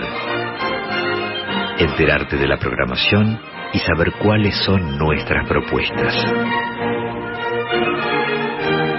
[1.77, 3.39] Enterarte de la programación
[3.73, 6.15] y saber cuáles son nuestras propuestas.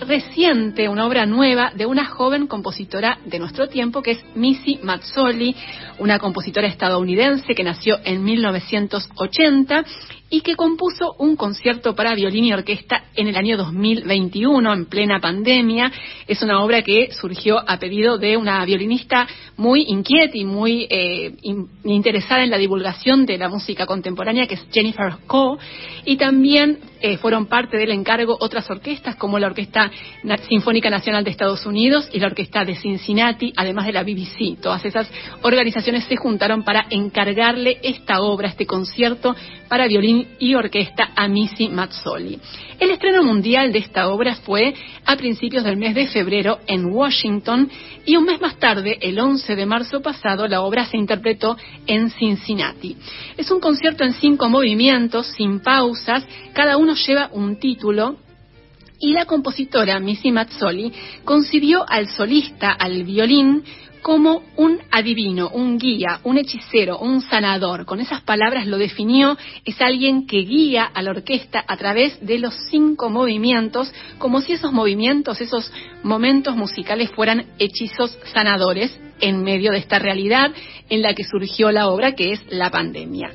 [0.00, 5.54] reciente, una obra nueva de una joven compositora de nuestro tiempo que es Missy Mazzoli,
[6.00, 9.84] una compositora estadounidense que nació en 1980
[10.32, 15.20] y que compuso un concierto para violín y orquesta en el año 2021, en plena
[15.20, 15.92] pandemia.
[16.26, 19.28] Es una obra que surgió a pedido de una violinista
[19.58, 21.34] muy inquieta y muy eh,
[21.84, 25.58] interesada en la divulgación de la música contemporánea, que es Jennifer Coe,
[26.06, 29.90] y también eh, fueron parte del encargo otras orquestas, como la Orquesta
[30.48, 34.60] Sinfónica Nacional de Estados Unidos y la Orquesta de Cincinnati, además de la BBC.
[34.62, 35.10] Todas esas
[35.42, 39.36] organizaciones se juntaron para encargarle esta obra, este concierto
[39.72, 42.38] para violín y orquesta a Missy Mazzoli.
[42.78, 44.74] El estreno mundial de esta obra fue
[45.06, 47.70] a principios del mes de febrero en Washington
[48.04, 51.56] y un mes más tarde, el 11 de marzo pasado, la obra se interpretó
[51.86, 52.98] en Cincinnati.
[53.38, 58.16] Es un concierto en cinco movimientos, sin pausas, cada uno lleva un título
[59.00, 60.92] y la compositora Missy Mazzoli
[61.24, 63.64] concibió al solista, al violín,
[64.02, 67.86] como un adivino, un guía, un hechicero, un sanador.
[67.86, 72.38] Con esas palabras lo definió, es alguien que guía a la orquesta a través de
[72.38, 75.72] los cinco movimientos, como si esos movimientos, esos
[76.02, 80.50] momentos musicales fueran hechizos sanadores en medio de esta realidad
[80.90, 83.30] en la que surgió la obra, que es la pandemia.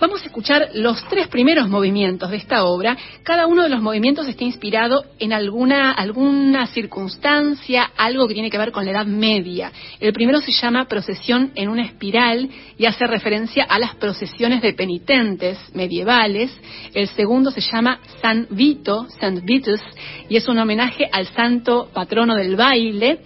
[0.00, 2.96] Vamos a escuchar los tres primeros movimientos de esta obra.
[3.22, 8.56] Cada uno de los movimientos está inspirado en alguna, alguna circunstancia, algo que tiene que
[8.56, 9.70] ver con la Edad Media.
[10.00, 12.48] El primero se llama Procesión en una espiral
[12.78, 16.50] y hace referencia a las procesiones de penitentes medievales.
[16.94, 19.82] El segundo se llama San Vito, Saint Vitus,
[20.30, 23.18] y es un homenaje al santo patrono del baile.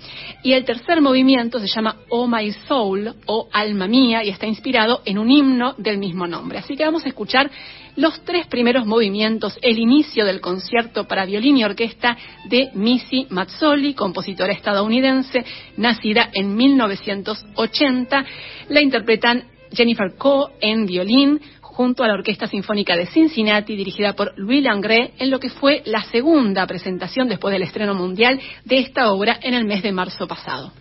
[0.43, 5.03] Y el tercer movimiento se llama Oh My Soul o Alma Mía y está inspirado
[5.05, 6.64] en un himno del mismo nombre.
[6.65, 7.51] Así que vamos a escuchar
[7.95, 12.17] los tres primeros movimientos, el inicio del concierto para violín y orquesta
[12.47, 15.45] de Missy Mazzoli, compositora estadounidense,
[15.77, 18.25] nacida en 1980.
[18.71, 24.33] La interpretan Jennifer Coe en violín, junto a la Orquesta Sinfónica de Cincinnati, dirigida por
[24.39, 29.13] Louis Langré, en lo que fue la segunda presentación después del estreno mundial de esta
[29.13, 30.73] obra en el mes de marzo pasado.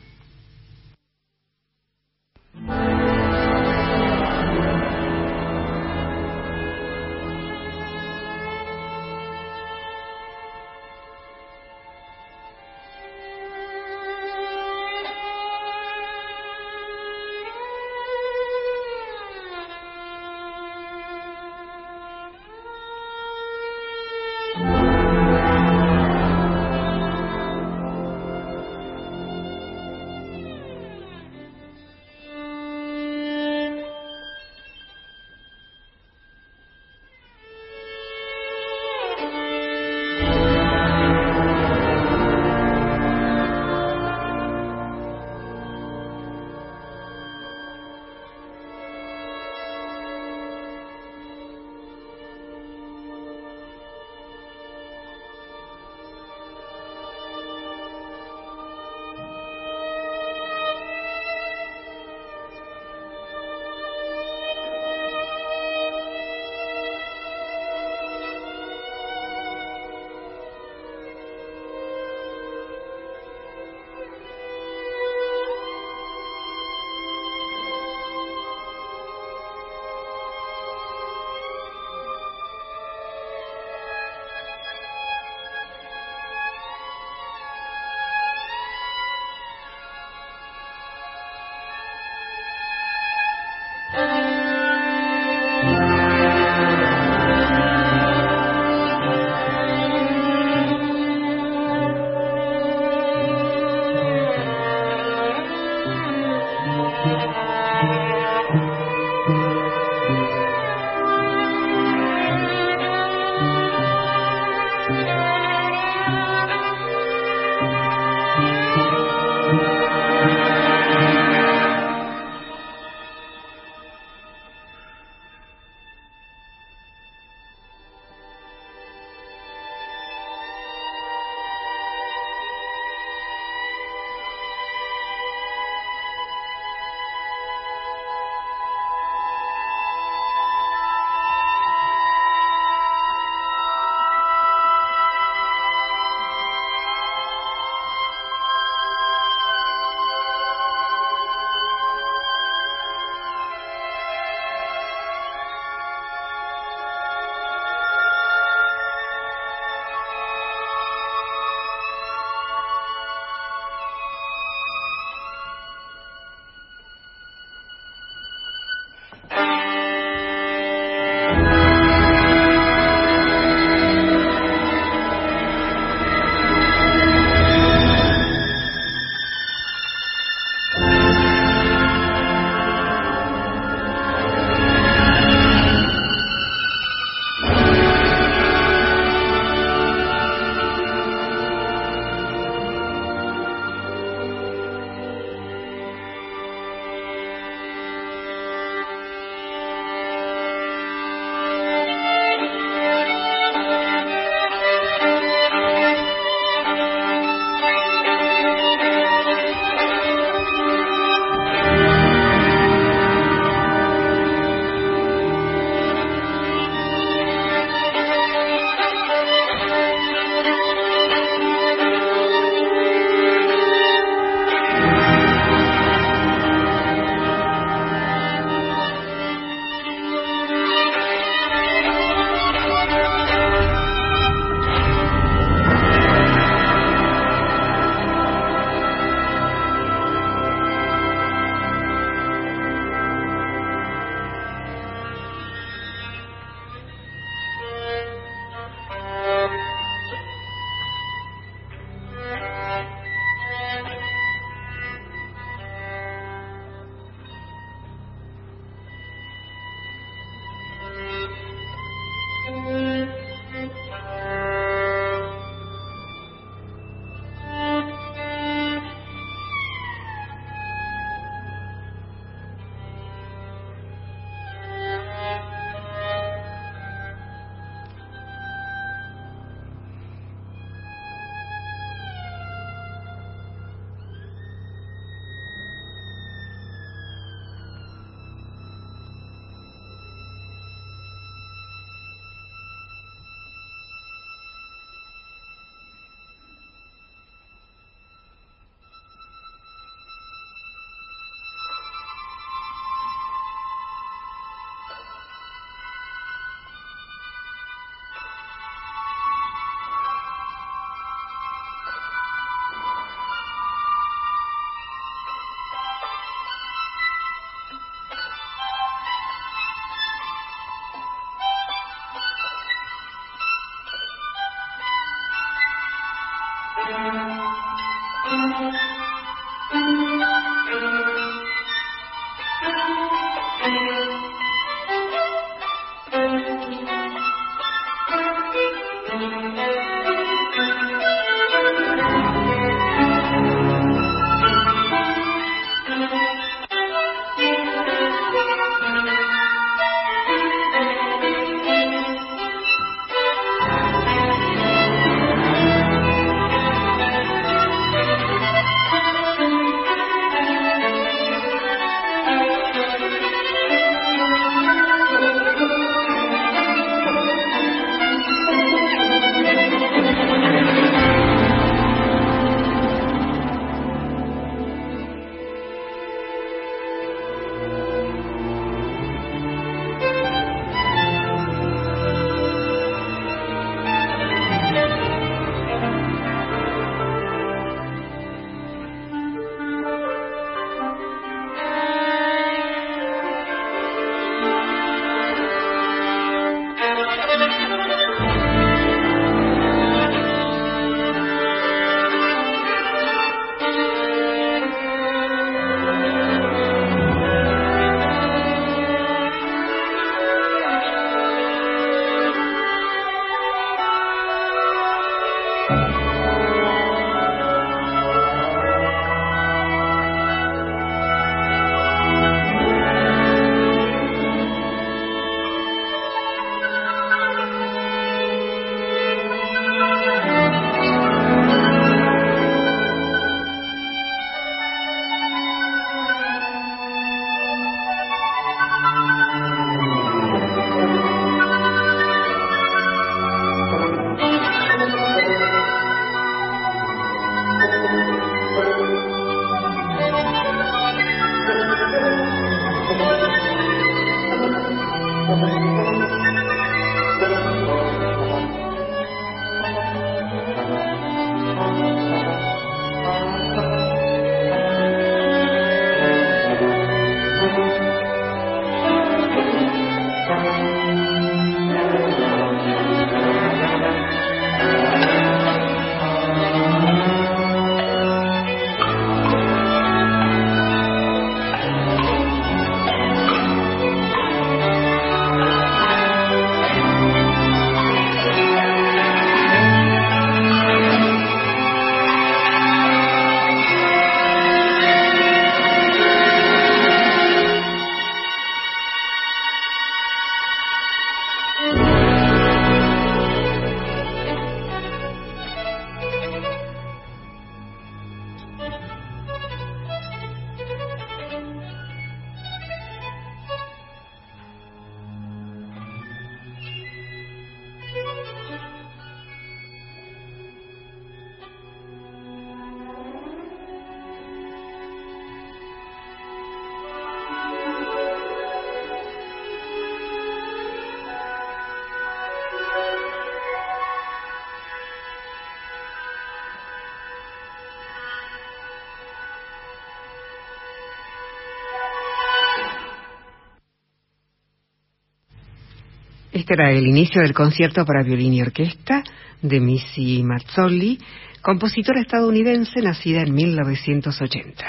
[546.53, 549.03] Era el inicio del concierto para violín y orquesta
[549.41, 550.99] de Missy Marzolli,
[551.41, 554.63] compositora estadounidense nacida en 1980.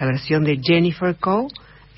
[0.00, 1.48] La versión de Jennifer Coe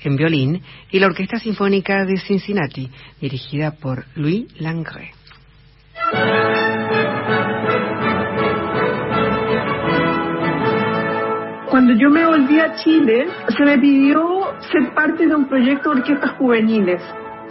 [0.01, 0.61] en violín
[0.91, 2.91] y la Orquesta Sinfónica de Cincinnati,
[3.21, 5.13] dirigida por Louis Langre.
[11.69, 16.01] Cuando yo me volví a Chile, se me pidió ser parte de un proyecto de
[16.01, 17.01] orquestas juveniles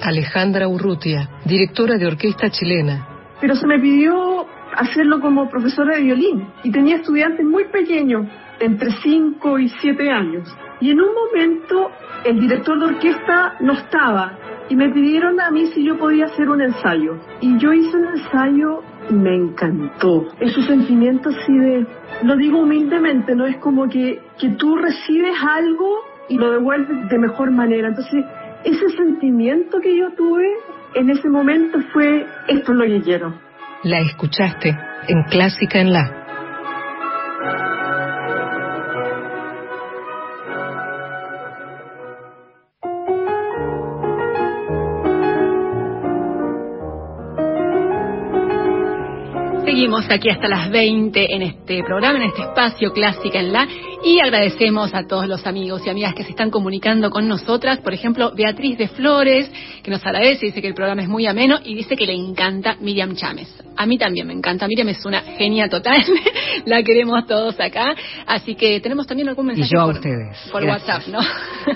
[0.02, 3.06] Alejandra Urrutia, directora de orquesta chilena.
[3.40, 4.46] Pero se me pidió
[4.76, 8.26] hacerlo como profesora de violín y tenía estudiantes muy pequeños,
[8.60, 10.48] entre 5 y 7 años.
[10.80, 11.90] Y en un momento
[12.24, 14.38] el director de orquesta no estaba
[14.68, 17.16] y me pidieron a mí si yo podía hacer un ensayo.
[17.40, 20.28] Y yo hice un ensayo y me encantó.
[20.40, 21.86] Esos sentimientos así de,
[22.22, 23.46] lo digo humildemente, ¿no?
[23.46, 27.88] Es como que, que tú recibes algo y lo devuelves de mejor manera.
[27.88, 28.24] Entonces,
[28.64, 30.46] ese sentimiento que yo tuve
[30.94, 33.34] en ese momento fue, esto es lo que.
[33.84, 34.76] La escuchaste
[35.08, 36.18] en Clásica en La.
[49.64, 53.68] Seguimos aquí hasta las 20 en este programa, en este espacio Clásica en La.
[54.04, 57.78] Y agradecemos a todos los amigos y amigas que se están comunicando con nosotras.
[57.80, 59.50] Por ejemplo, Beatriz de Flores,
[59.82, 62.76] que nos agradece, dice que el programa es muy ameno y dice que le encanta
[62.80, 63.48] Miriam Chámez.
[63.76, 64.68] A mí también me encanta.
[64.68, 66.04] Miriam es una genia total.
[66.64, 67.94] la queremos todos acá.
[68.26, 70.38] Así que tenemos también algún mensaje y yo por, a ustedes.
[70.52, 71.20] por WhatsApp, ¿no?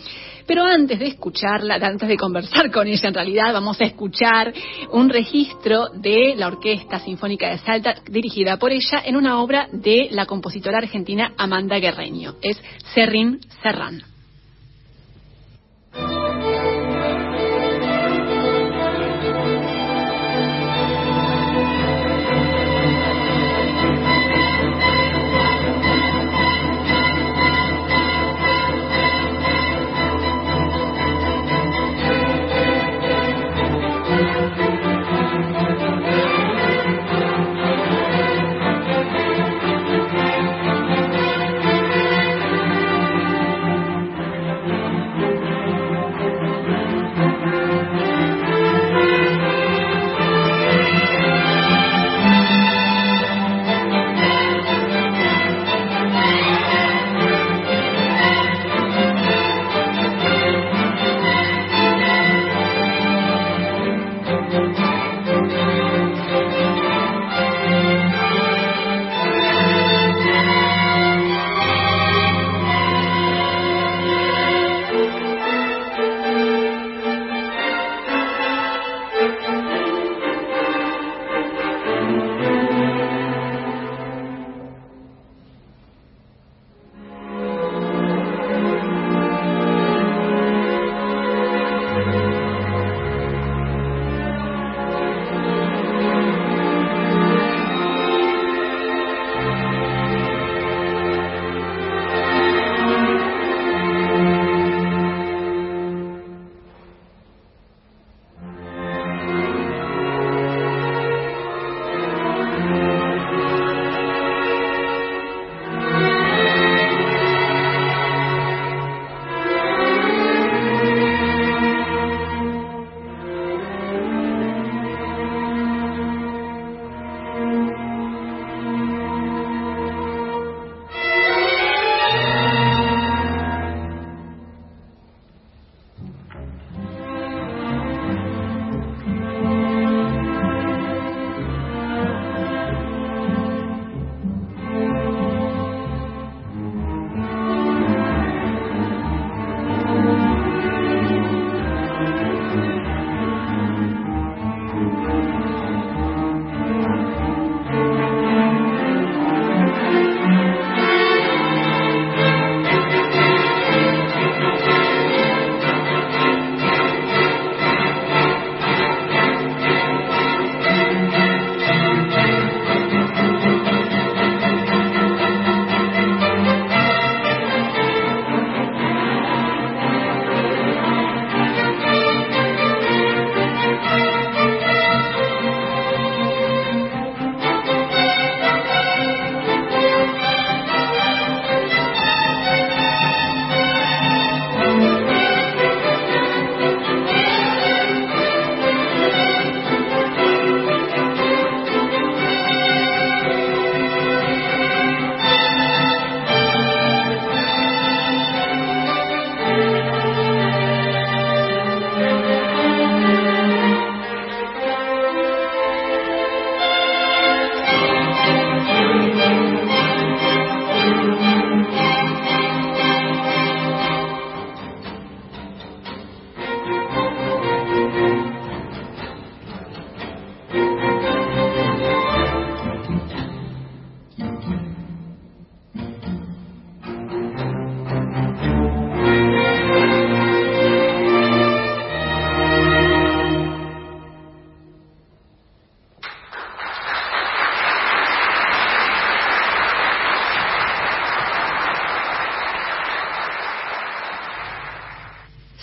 [0.47, 4.53] Pero antes de escucharla, antes de conversar con ella, en realidad vamos a escuchar
[4.91, 10.07] un registro de la Orquesta Sinfónica de Salta, dirigida por ella, en una obra de
[10.11, 12.35] la compositora argentina Amanda Guerreño.
[12.41, 12.61] Es
[12.93, 14.16] Serrín Serrán.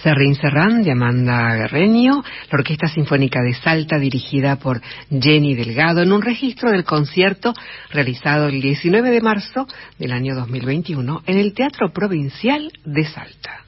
[0.05, 6.12] Serrín Serrán de Amanda Guerreño, la Orquesta Sinfónica de Salta dirigida por Jenny Delgado en
[6.12, 7.55] un registro del concierto
[7.90, 9.66] realizado el 19 de marzo
[9.98, 13.64] del año 2021 en el Teatro Provincial de Salta.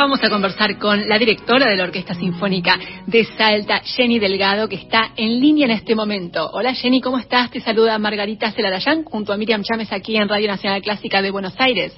[0.00, 4.76] Vamos a conversar con la directora de la Orquesta Sinfónica de Salta, Jenny Delgado, que
[4.76, 6.48] está en línea en este momento.
[6.54, 7.50] Hola Jenny, ¿cómo estás?
[7.50, 11.52] Te saluda Margarita Celarayán junto a Miriam Chámez aquí en Radio Nacional Clásica de Buenos
[11.58, 11.92] Aires.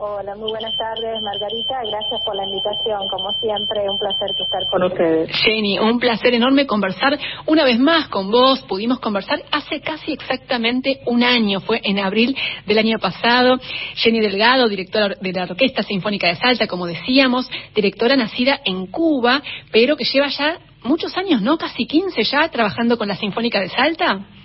[0.00, 1.74] Hola, muy buenas tardes, Margarita.
[1.90, 3.08] Gracias por la invitación.
[3.10, 5.28] Como siempre, un placer estar con ustedes.
[5.42, 8.62] Jenny, un placer enorme conversar una vez más con vos.
[8.62, 13.58] Pudimos conversar hace casi exactamente un año, fue en abril del año pasado.
[13.96, 19.42] Jenny Delgado, directora de la Orquesta Sinfónica de Salta, como decíamos, directora nacida en Cuba,
[19.72, 21.58] pero que lleva ya muchos años, ¿no?
[21.58, 24.37] Casi 15 ya trabajando con la Sinfónica de Salta.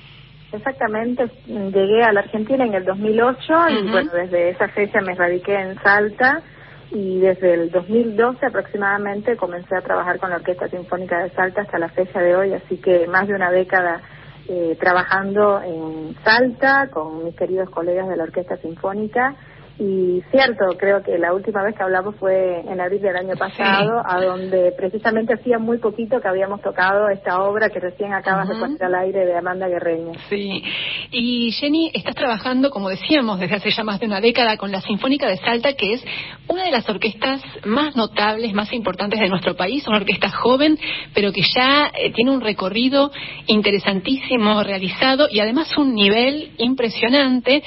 [0.53, 5.55] Exactamente, llegué a la Argentina en el 2008 y bueno, desde esa fecha me radiqué
[5.55, 6.43] en Salta
[6.91, 11.79] y desde el 2012 aproximadamente comencé a trabajar con la Orquesta Sinfónica de Salta hasta
[11.79, 14.01] la fecha de hoy, así que más de una década
[14.47, 19.35] eh, trabajando en Salta con mis queridos colegas de la Orquesta Sinfónica
[19.79, 24.03] y cierto, creo que la última vez que hablamos fue en abril del año pasado,
[24.05, 28.55] a donde precisamente hacía muy poquito que habíamos tocado esta obra que recién acabas de
[28.55, 30.11] poner al aire de Amanda Guerreño.
[30.29, 30.63] Sí,
[31.11, 34.79] y Jenny, estás trabajando, como decíamos, desde hace ya más de una década con la
[34.81, 36.05] Sinfónica de Salta, que es
[36.47, 40.77] una de las orquestas más notables, más importantes de nuestro país, una orquesta joven,
[41.15, 43.11] pero que ya eh, tiene un recorrido
[43.47, 47.63] interesantísimo realizado y además un nivel impresionante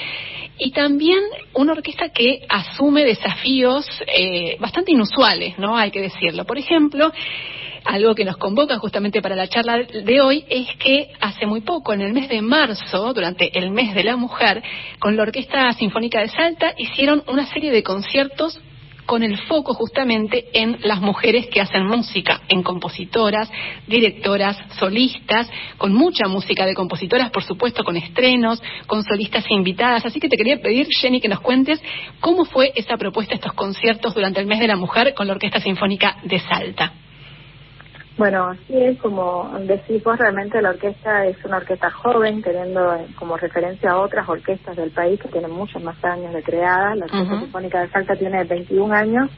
[0.59, 1.19] y también
[1.53, 5.77] una orquesta que asume desafíos eh, bastante inusuales, ¿no?
[5.77, 6.45] Hay que decirlo.
[6.45, 7.11] Por ejemplo,
[7.87, 11.93] algo que nos convoca justamente para la charla de hoy es que hace muy poco,
[11.93, 14.61] en el mes de marzo, durante el mes de la mujer,
[14.99, 18.59] con la Orquesta Sinfónica de Salta hicieron una serie de conciertos
[19.07, 23.49] con el foco justamente en las mujeres que hacen música, en compositoras,
[23.87, 30.05] directoras, solistas, con mucha música de compositoras, por supuesto, con estrenos, con solistas invitadas.
[30.05, 31.81] Así que te quería pedir, Jenny, que nos cuentes
[32.19, 35.61] cómo fue esa propuesta, estos conciertos durante el mes de la mujer con la Orquesta
[35.61, 37.06] Sinfónica de Salta.
[38.17, 43.37] Bueno, así es, como decís vos, realmente la orquesta es una orquesta joven, teniendo como
[43.37, 46.95] referencia a otras orquestas del país que tienen muchos más años de creada.
[46.95, 49.29] La Orquesta Sinfónica de Salta tiene 21 años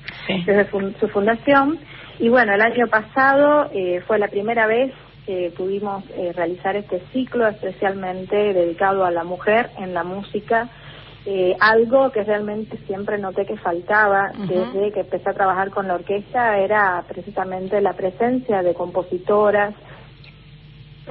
[0.46, 1.78] desde su fundación.
[2.20, 4.94] Y bueno, el año pasado eh, fue la primera vez
[5.26, 10.70] que pudimos eh, realizar este ciclo especialmente dedicado a la mujer en la música
[11.32, 15.94] eh, algo que realmente siempre noté que faltaba desde que empecé a trabajar con la
[15.94, 19.76] orquesta era precisamente la presencia de compositoras.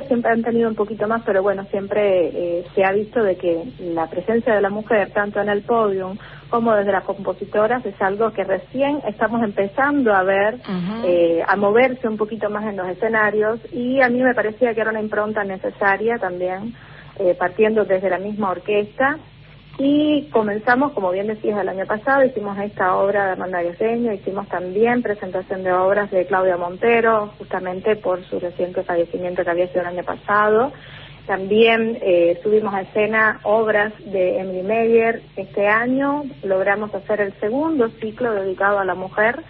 [0.09, 3.63] Siempre han tenido un poquito más, pero bueno, siempre eh, se ha visto de que
[3.79, 6.19] la presencia de la mujer, tanto en el podium
[6.51, 10.59] como desde las compositoras, es algo que recién estamos empezando a ver,
[11.05, 13.61] eh, a moverse un poquito más en los escenarios.
[13.73, 16.75] Y a mí me parecía que era una impronta necesaria también,
[17.39, 19.19] partiendo desde la misma orquesta
[19.81, 24.49] y comenzamos, como bien decías, el año pasado, hicimos esta obra de Amanda Guerreño, hicimos
[24.49, 29.83] también presentación de obras de Claudia Montero, justamente por su reciente fallecimiento que había sido
[29.83, 30.73] el año pasado.
[31.29, 35.23] También eh, subimos a escena obras de Emily Meyer.
[35.37, 39.45] Este año logramos hacer el segundo ciclo dedicado a la mujer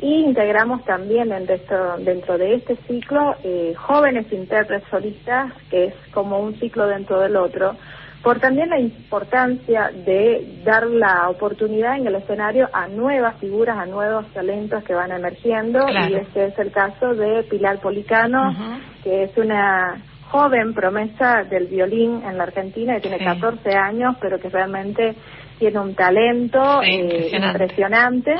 [0.00, 6.38] y integramos también dentro, dentro de este ciclo eh, jóvenes intérpretes solistas, que es como
[6.38, 7.76] un ciclo dentro del otro
[8.24, 13.84] por también la importancia de dar la oportunidad en el escenario a nuevas figuras, a
[13.84, 15.86] nuevos talentos que van emergiendo.
[16.08, 22.22] Y este es el caso de Pilar Policano, que es una joven promesa del violín
[22.24, 25.14] en la Argentina, que tiene 14 años, pero que realmente
[25.58, 28.34] tiene un talento eh, impresionante.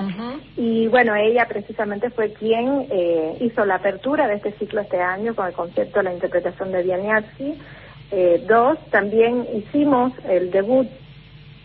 [0.56, 5.34] Y bueno, ella precisamente fue quien eh, hizo la apertura de este ciclo este año
[5.34, 7.58] con el concepto de la interpretación de Vianiazzi
[8.16, 10.86] eh, dos, también hicimos el debut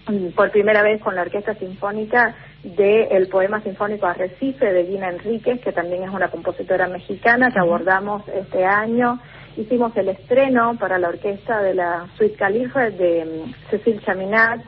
[0.07, 5.61] mm, por primera vez con la Orquesta Sinfónica del poema sinfónico Arrecife de Gina Enríquez,
[5.61, 9.19] que también es una compositora mexicana que abordamos este año.
[9.57, 14.61] Hicimos el estreno para la orquesta de la Suite Califa de mm, Cecil Chaminat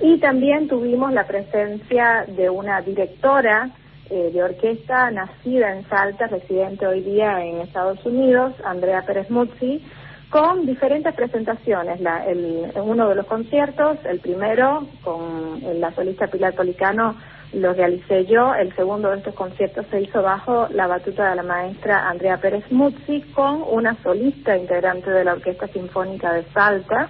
[0.00, 3.68] y también tuvimos la presencia de una directora
[4.08, 9.84] eh, de orquesta nacida en Salta, residente hoy día en Estados Unidos, Andrea Pérez Muzzi,
[10.36, 11.98] con diferentes presentaciones.
[11.98, 17.16] La, el, uno de los conciertos, el primero con la solista Pilar Policano,
[17.54, 18.54] lo realicé yo.
[18.54, 22.70] El segundo de estos conciertos se hizo bajo la batuta de la maestra Andrea Pérez
[22.70, 27.08] Muzzi con una solista integrante de la Orquesta Sinfónica de Salta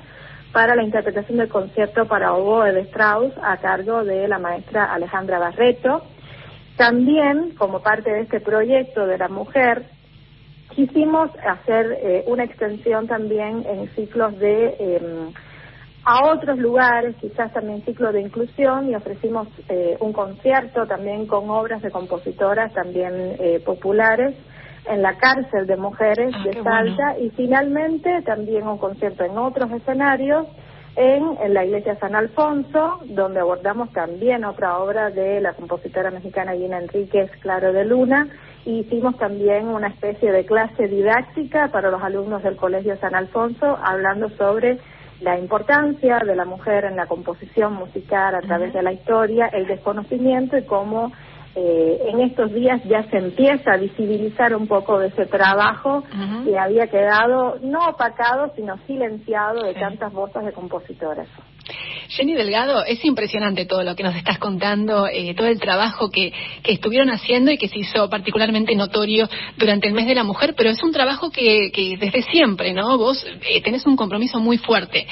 [0.52, 5.40] para la interpretación del concierto para oboe de Strauss a cargo de la maestra Alejandra
[5.40, 6.04] Barreto.
[6.76, 9.95] También, como parte de este proyecto de la mujer,
[10.76, 15.32] quisimos hacer eh, una extensión también en ciclos de em,
[16.04, 21.50] a otros lugares, quizás también ciclo de inclusión, y ofrecimos eh, un concierto también con
[21.50, 24.36] obras de compositoras también eh, populares
[24.88, 27.18] en la cárcel de mujeres ah, de Salta.
[27.18, 30.46] y finalmente también un concierto en otros escenarios
[30.94, 36.78] en, la iglesia San Alfonso, donde abordamos también otra obra de la compositora mexicana Gina
[36.78, 38.28] Enríquez, Claro de Luna,
[38.70, 44.28] hicimos también una especie de clase didáctica para los alumnos del Colegio San Alfonso, hablando
[44.30, 44.78] sobre
[45.20, 49.66] la importancia de la mujer en la composición musical a través de la historia, el
[49.66, 51.12] desconocimiento y cómo
[51.54, 56.04] eh, en estos días ya se empieza a visibilizar un poco de ese trabajo
[56.44, 61.28] que había quedado no opacado, sino silenciado de tantas voces de compositoras.
[62.08, 66.32] Jenny Delgado, es impresionante todo lo que nos estás contando, eh, todo el trabajo que,
[66.64, 70.70] estuvieron haciendo y que se hizo particularmente notorio durante el mes de la mujer, pero
[70.70, 72.98] es un trabajo que, desde siempre, ¿no?
[72.98, 75.06] Vos eh, tenés un compromiso muy fuerte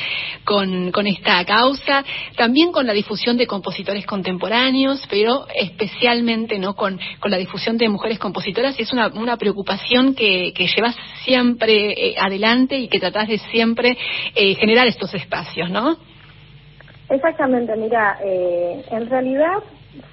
[0.45, 2.05] con, esta causa,
[2.37, 6.75] también con la difusión de compositores contemporáneos, pero especialmente, ¿no?
[6.75, 12.79] Con, la difusión de mujeres compositoras y es una, preocupación que, llevas siempre eh, adelante
[12.79, 13.97] y que tratás de siempre
[14.35, 15.97] generar estos espacios, ¿no?
[17.11, 19.59] Exactamente, mira, eh, en realidad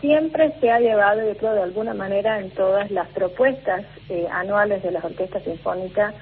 [0.01, 4.83] siempre se ha llevado, yo creo, de alguna manera en todas las propuestas eh, anuales
[4.83, 6.13] de las orquestas sinfónicas,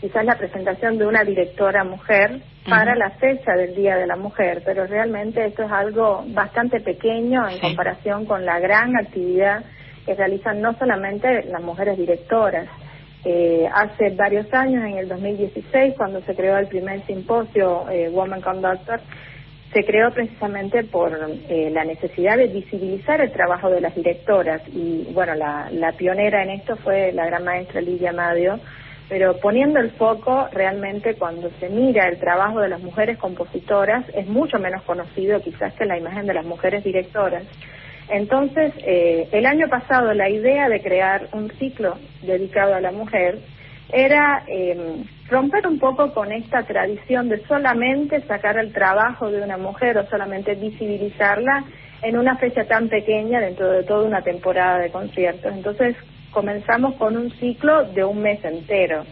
[0.00, 4.62] quizás la presentación de una directora mujer para la fecha del Día de la Mujer,
[4.64, 9.64] pero realmente esto es algo bastante pequeño en comparación con la gran actividad
[10.06, 12.66] que realizan no solamente las mujeres directoras.
[13.24, 19.00] Eh, hace varios años, en el 2016, cuando se creó el primer simposio Woman Conductor,
[19.72, 21.16] se creó precisamente por
[21.48, 26.50] eh, la necesidad de visibilizar el trabajo de las directoras y bueno, la, pionera en
[26.50, 28.58] esto fue la gran maestra Lidia Madio,
[29.08, 34.26] pero poniendo el foco realmente cuando se mira el trabajo de las mujeres compositoras es
[34.26, 37.44] mucho menos conocido quizás que la imagen de las mujeres directoras.
[38.08, 43.38] Entonces, eh, el año pasado la idea de crear un ciclo dedicado a la mujer
[43.92, 49.56] era eh, romper un poco con esta tradición de solamente sacar el trabajo de una
[49.56, 51.64] mujer o solamente visibilizarla
[52.02, 55.52] en una fecha tan pequeña dentro de toda una temporada de conciertos.
[55.52, 55.96] Entonces
[56.30, 59.04] comenzamos con un ciclo de un mes entero.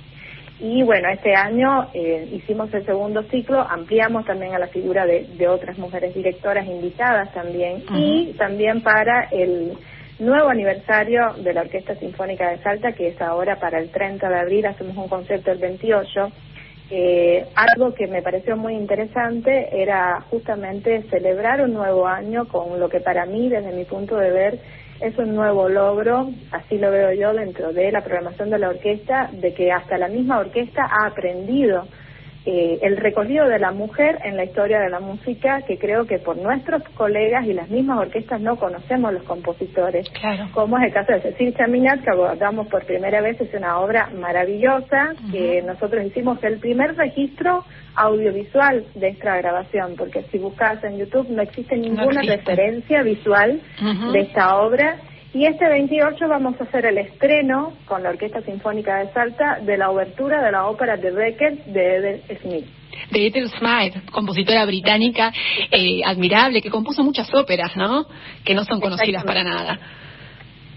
[0.61, 5.49] Y bueno, este año eh, hicimos el segundo ciclo, ampliamos también a la figura de,
[5.49, 9.79] otras mujeres directoras invitadas también y también para el
[10.19, 14.39] nuevo aniversario de la Orquesta Sinfónica de Salta, que es ahora para el 30 de
[14.39, 16.33] abril, hacemos un concierto el 28.
[16.91, 22.89] Eh, algo que me pareció muy interesante era justamente celebrar un nuevo año con lo
[22.89, 24.59] que para mí, desde mi punto de ver,
[25.01, 29.31] es un nuevo logro, así lo veo yo dentro de la programación de la orquesta,
[29.33, 31.87] de que hasta la misma orquesta ha aprendido
[32.51, 36.19] eh, el recorrido de la mujer en la historia de la música, que creo que
[36.19, 40.07] por nuestros colegas y las mismas orquestas no conocemos los compositores,
[40.55, 44.09] como es el caso de Cecil Chaminat, que abordamos por primera vez, es una obra
[44.19, 50.97] maravillosa, que nosotros hicimos el primer registro audiovisual de esta grabación, porque si buscas en
[50.97, 53.61] YouTube no existe ninguna referencia visual
[54.11, 54.97] de esta obra
[55.35, 59.77] y este 28 vamos a hacer el estreno con la Orquesta Sinfónica de Salta de
[59.77, 62.67] la obertura de la ópera de Beckett de Ethel Smith.
[63.11, 65.33] De Ethel Smith, compositora británica
[65.71, 68.07] eh, admirable, que compuso muchas óperas, ¿no?
[68.45, 69.79] Que no son conocidas para nada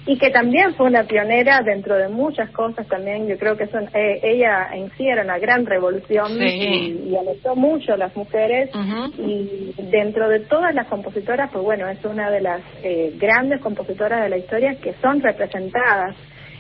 [0.06, 3.28] y que también fue una pionera dentro de muchas cosas también.
[3.28, 7.56] Yo creo que son eh, ella en sí era una gran revolución y, y, alentó
[7.56, 8.70] mucho a las mujeres.
[9.18, 14.24] Y dentro de todas las compositoras pues bueno es una de las eh, grandes compositoras
[14.24, 16.16] de la historia que son representadas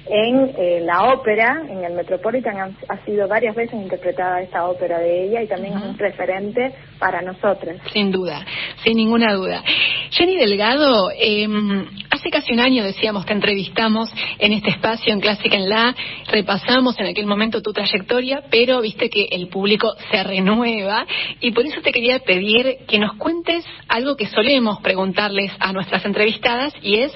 [0.08, 5.26] en eh, la ópera, en el Metropolitan ha, sido varias veces interpretada esta ópera de
[5.26, 7.78] ella y también es un referente para nosotros.
[7.94, 8.46] Sin duda,
[8.84, 9.64] sin ninguna duda.
[10.12, 15.56] Jenny Delgado, em, hace casi un año decíamos que entrevistamos en este espacio en Clásica
[15.56, 15.96] en La,
[16.28, 21.06] repasamos en aquel momento tu trayectoria, pero viste que el público se renueva
[21.40, 26.04] y por eso te quería pedir que nos cuentes algo que solemos preguntarles a nuestras
[26.06, 27.14] entrevistadas y es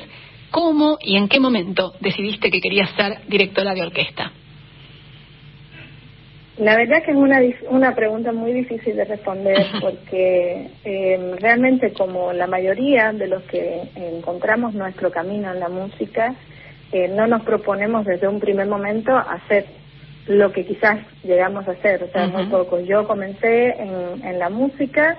[0.56, 4.32] ¿Cómo y en qué momento decidiste que querías ser directora de orquesta?
[6.58, 12.32] La verdad que es una, una pregunta muy difícil de responder porque eh, realmente como
[12.32, 16.34] la mayoría de los que encontramos nuestro camino en la música,
[16.94, 19.66] eh, no nos proponemos desde un primer momento hacer
[20.28, 22.80] lo que quizás llegamos a hacer, o sea, muy poco.
[22.80, 25.18] Yo comencé en, en la música,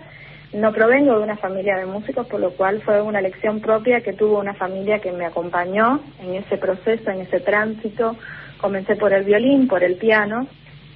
[0.53, 4.13] no provengo de una familia de músicos, por lo cual fue una lección propia que
[4.13, 8.17] tuvo una familia que me acompañó en ese proceso, en ese tránsito.
[8.59, 10.47] Comencé por el violín, por el piano,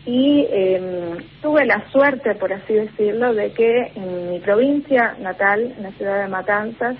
[0.06, 5.82] y eh, tuve la suerte, por así decirlo, de que en mi provincia natal, en
[5.82, 6.96] la ciudad de Matanzas,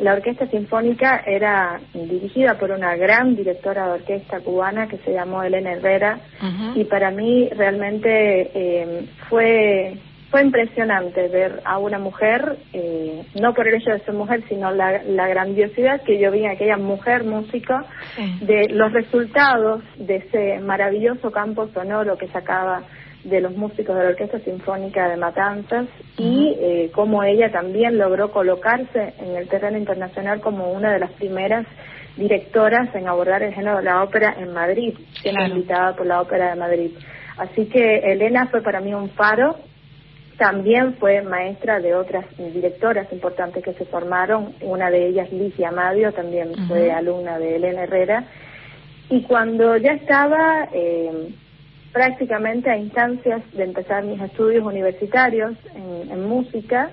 [0.00, 5.42] la orquesta sinfónica era dirigida por una gran directora de orquesta cubana que se llamó
[5.42, 6.18] Elena Herrera
[6.74, 9.98] y para mí realmente eh, fue
[10.30, 14.70] fue impresionante ver a una mujer, eh, no por el hecho de ser mujer, sino
[14.70, 17.84] la, la grandiosidad que yo vi en aquella mujer música,
[18.40, 22.82] de los resultados de ese maravilloso campo sonoro que sacaba
[23.24, 25.86] de los músicos de la Orquesta Sinfónica de Matanzas
[26.16, 31.10] y eh, cómo ella también logró colocarse en el terreno internacional como una de las
[31.12, 31.66] primeras
[32.16, 36.50] directoras en abordar el género de la ópera en Madrid, siendo invitada por la Ópera
[36.50, 36.90] de Madrid.
[37.36, 39.56] Así que Elena fue para mí un faro
[40.40, 46.12] también fue maestra de otras directoras importantes que se formaron, una de ellas Licia Madio,
[46.12, 48.24] también fue alumna de Elena Herrera.
[49.10, 51.28] Y cuando ya estaba eh,
[51.92, 56.88] prácticamente a instancias de empezar mis estudios universitarios en, música,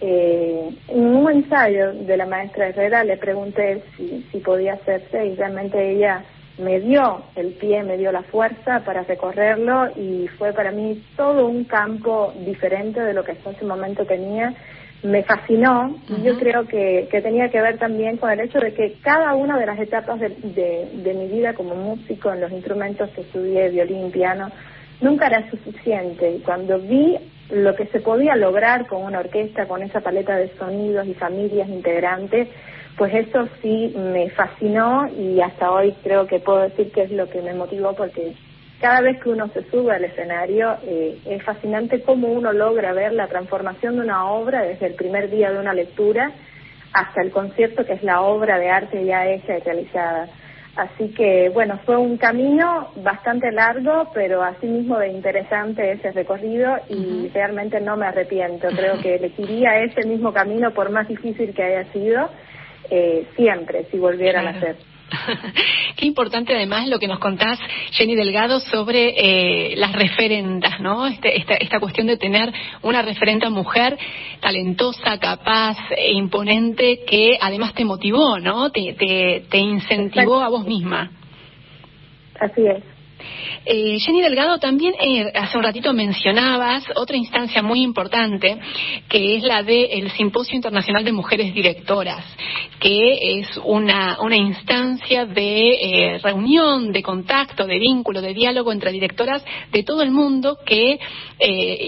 [0.00, 5.34] eh, en un ensayo de la maestra Herrera le pregunté si, si podía hacerse y
[5.34, 6.22] realmente ella
[6.58, 11.46] me dio el pie, me dio la fuerza para recorrerlo y fue para mí todo
[11.46, 14.54] un campo diferente de lo que hasta ese momento tenía.
[15.04, 18.74] Me fascinó y yo creo que, que, tenía que ver también con el hecho de
[18.74, 23.08] que cada una de las etapas de, de, mi vida como músico en los instrumentos
[23.10, 24.50] que estudié, violín, piano,
[25.00, 26.32] nunca era suficiente.
[26.32, 27.16] Y cuando vi
[27.50, 31.68] lo que se podía lograr con una orquesta, con esa paleta de sonidos y familias
[31.68, 32.48] integrantes,
[32.98, 37.30] pues eso sí me fascinó y hasta hoy creo que puedo decir que es lo
[37.30, 38.34] que me motivó porque
[38.80, 43.12] cada vez que uno se sube al escenario eh, es fascinante cómo uno logra ver
[43.12, 46.32] la transformación de una obra desde el primer día de una lectura
[46.92, 50.28] hasta el concierto que es la obra de arte ya hecha y realizada.
[50.76, 57.28] Así que bueno, fue un camino bastante largo, pero asimismo de interesante ese recorrido y
[57.34, 58.68] realmente no me arrepiento.
[58.68, 62.30] Creo que elegiría ese mismo camino por más difícil que haya sido
[62.90, 64.76] eh, siempre si volvieran a ser.
[65.96, 67.58] Qué importante además lo que nos contás,
[67.92, 71.06] Jenny Delgado, sobre eh, las referentas, ¿no?
[71.06, 72.52] Este, esta, esta cuestión de tener
[72.82, 73.98] una referente mujer
[74.40, 78.70] talentosa, capaz, e imponente, que además te motivó, ¿no?
[78.70, 81.10] Te, te, te incentivó a vos misma.
[82.38, 82.97] Así es.
[83.70, 88.58] Eh, Jenny Delgado, también eh, hace un ratito mencionabas otra instancia muy importante,
[89.10, 92.24] que es la del Simposio Internacional de Mujeres Directoras,
[92.80, 98.90] que es una, una instancia de eh, reunión, de contacto, de vínculo, de diálogo entre
[98.90, 100.98] directoras de todo el mundo que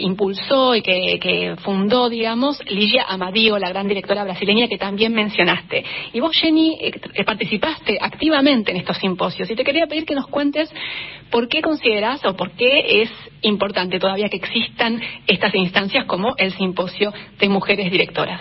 [0.02, 5.84] impulsó y que, que, fundó, digamos, Ligia Amadio, la gran directora brasileña que también mencionaste.
[6.12, 6.78] Y vos, Jenny,
[7.24, 10.72] participaste activamente en estos simposios y te quería pedir que nos cuentes
[11.30, 13.10] por qué consideras o por qué es
[13.42, 18.40] importante todavía que existan estas instancias como el simposio de mujeres directoras?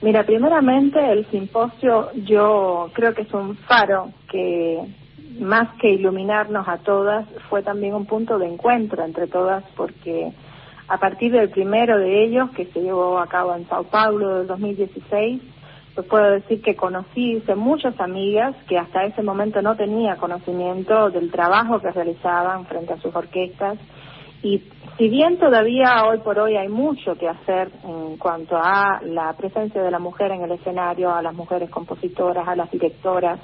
[0.00, 4.78] Mira, primeramente el simposio yo creo que es un faro que
[5.40, 10.32] más que iluminarnos a todas fue también un punto de encuentro entre todas porque
[10.88, 14.46] a partir del primero de ellos que se llevó a cabo en Sao Paulo del
[14.46, 15.42] 2016
[16.02, 21.30] puedo decir que conocí, hice muchas amigas que hasta ese momento no tenía conocimiento del
[21.30, 23.78] trabajo que realizaban frente a sus orquestas.
[24.42, 24.62] Y
[24.96, 29.82] si bien todavía hoy por hoy hay mucho que hacer en cuanto a la presencia
[29.82, 33.40] de la mujer en el escenario, a las mujeres compositoras, a las directoras,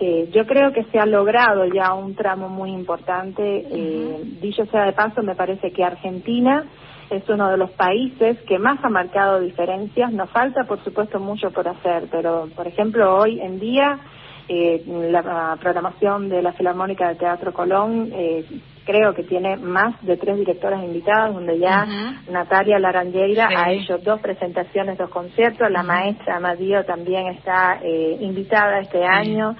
[0.00, 3.42] eh, yo creo que se ha logrado ya un tramo muy importante.
[3.70, 6.64] Eh, dicho sea de paso, me parece que Argentina
[7.10, 10.12] es uno de los países que más ha marcado diferencias.
[10.12, 14.00] Nos falta, por supuesto, mucho por hacer, pero, por ejemplo, hoy en día
[14.46, 18.44] eh, la programación de la Filarmónica de Teatro Colón eh,
[18.84, 21.86] creo que tiene más de tres directoras invitadas, donde ya
[22.30, 28.80] Natalia Laranjeira ha hecho dos presentaciones, dos conciertos, la maestra Amadío también está eh, invitada
[28.80, 29.56] este año.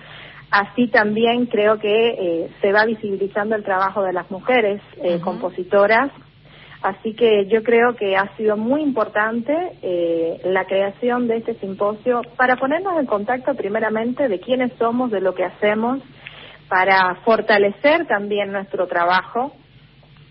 [0.54, 6.12] Así también creo que eh, se va visibilizando el trabajo de las mujeres eh, compositoras.
[6.80, 9.52] Así que yo creo que ha sido muy importante
[9.82, 15.20] eh, la creación de este simposio para ponernos en contacto primeramente de quiénes somos, de
[15.20, 15.98] lo que hacemos,
[16.68, 19.56] para fortalecer también nuestro trabajo.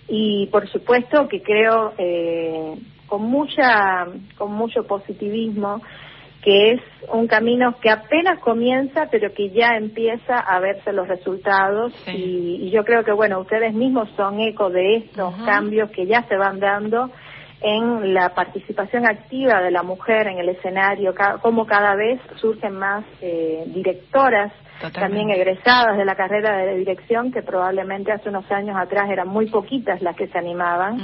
[0.08, 2.76] Y por supuesto que creo eh,
[3.08, 5.82] con mucha con mucho positivismo
[6.44, 11.94] que es un camino que apenas comienza, pero que ya empieza a verse los resultados.
[12.08, 16.36] Y, yo creo que, bueno, ustedes mismos son eco de estos cambios que ya se
[16.36, 17.10] van dando
[17.64, 23.06] en la participación activa de la mujer en el escenario, como cada vez surgen más
[23.22, 24.52] eh, directoras
[24.92, 29.48] también egresadas de la carrera de dirección, que probablemente hace unos años atrás eran muy
[29.48, 30.98] poquitas las que se animaban.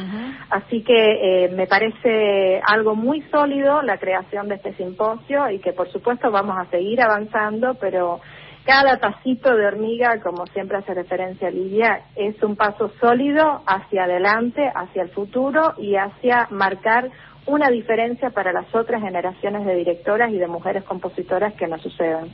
[0.50, 5.72] Así que eh, me parece algo muy sólido la creación de este simposio y que
[5.72, 8.20] por supuesto vamos a seguir avanzando, pero
[8.70, 14.62] cada pasito de hormiga, como siempre hace referencia Lidia, es un paso sólido hacia adelante,
[14.76, 17.10] hacia el futuro y hacia marcar
[17.50, 22.30] una diferencia para las otras generaciones de directoras y de mujeres compositoras que nos sucedan.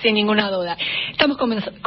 [0.00, 0.76] Sin ninguna duda.
[1.10, 1.36] Estamos,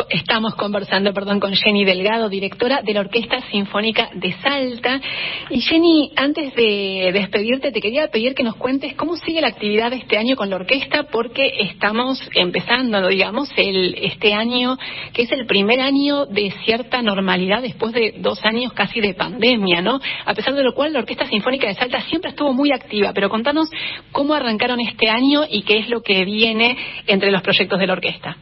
[0.10, 5.00] estamos conversando perdón, con Jenny Delgado, directora de la Orquesta Sinfónica de Salta.
[5.50, 9.92] Y Jenny, antes de despedirte, te quería pedir que nos cuentes cómo sigue la actividad
[9.92, 14.78] de este año con la orquesta, porque estamos empezando, digamos, el, este año,
[15.14, 19.82] que es el primer año de cierta normalidad después de dos años casi de pandemia,
[19.82, 20.02] ¿no?
[20.26, 23.30] A pesar de lo cual, la Orquesta Sinfónica de Salta siempre estuvo muy activa, pero
[23.30, 23.70] contanos
[24.12, 26.78] cómo arrancaron este año y qué es lo que viene
[27.08, 28.38] entre los proyectos de la orquesta.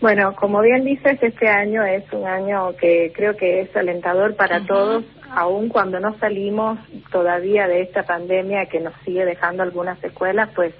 [0.00, 4.66] Bueno, como bien dices, este año es un año que creo que es alentador para
[4.66, 6.78] todos, aun cuando no salimos
[7.10, 10.74] todavía de esta pandemia que nos sigue dejando algunas secuelas, pues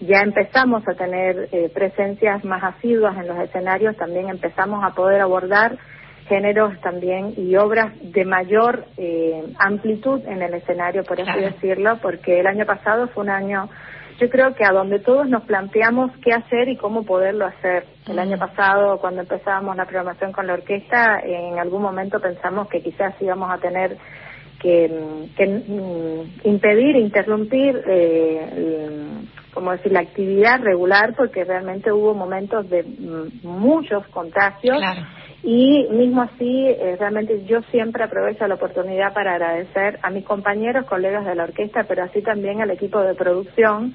[0.00, 5.20] ya empezamos a tener eh, presencias más asiduas en los escenarios, también empezamos a poder
[5.20, 5.76] abordar
[6.30, 12.38] géneros también y obras de mayor eh, amplitud en el escenario, por así decirlo, porque
[12.38, 13.68] el año pasado fue un año,
[14.20, 17.84] yo creo que a donde todos nos planteamos qué hacer y cómo poderlo hacer.
[18.06, 18.40] El año mm.
[18.40, 23.50] pasado, cuando empezábamos la programación con la orquesta, en algún momento pensamos que quizás íbamos
[23.50, 23.96] a tener
[24.60, 24.88] que,
[25.68, 28.86] mm, impedir, interrumpir, eh,
[29.52, 34.78] como decir, la actividad regular, porque realmente hubo momentos de mm, muchos contagios.
[35.42, 40.84] Y mismo así, eh, realmente yo siempre aprovecho la oportunidad para agradecer a mis compañeros,
[40.84, 43.94] colegas de la orquesta, pero así también al equipo de producción,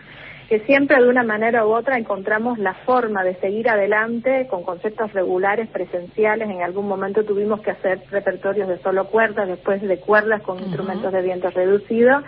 [0.50, 5.14] que siempre de una manera u otra encontramos la forma de seguir adelante con conceptos
[5.14, 6.50] regulares, presenciales.
[6.50, 11.12] En algún momento tuvimos que hacer repertorios de solo cuerdas, después de cuerdas con instrumentos
[11.12, 12.22] de viento reducido.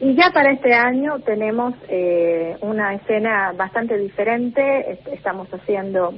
[0.00, 4.98] Y ya para este año tenemos eh, una escena bastante diferente.
[5.12, 6.14] Estamos haciendo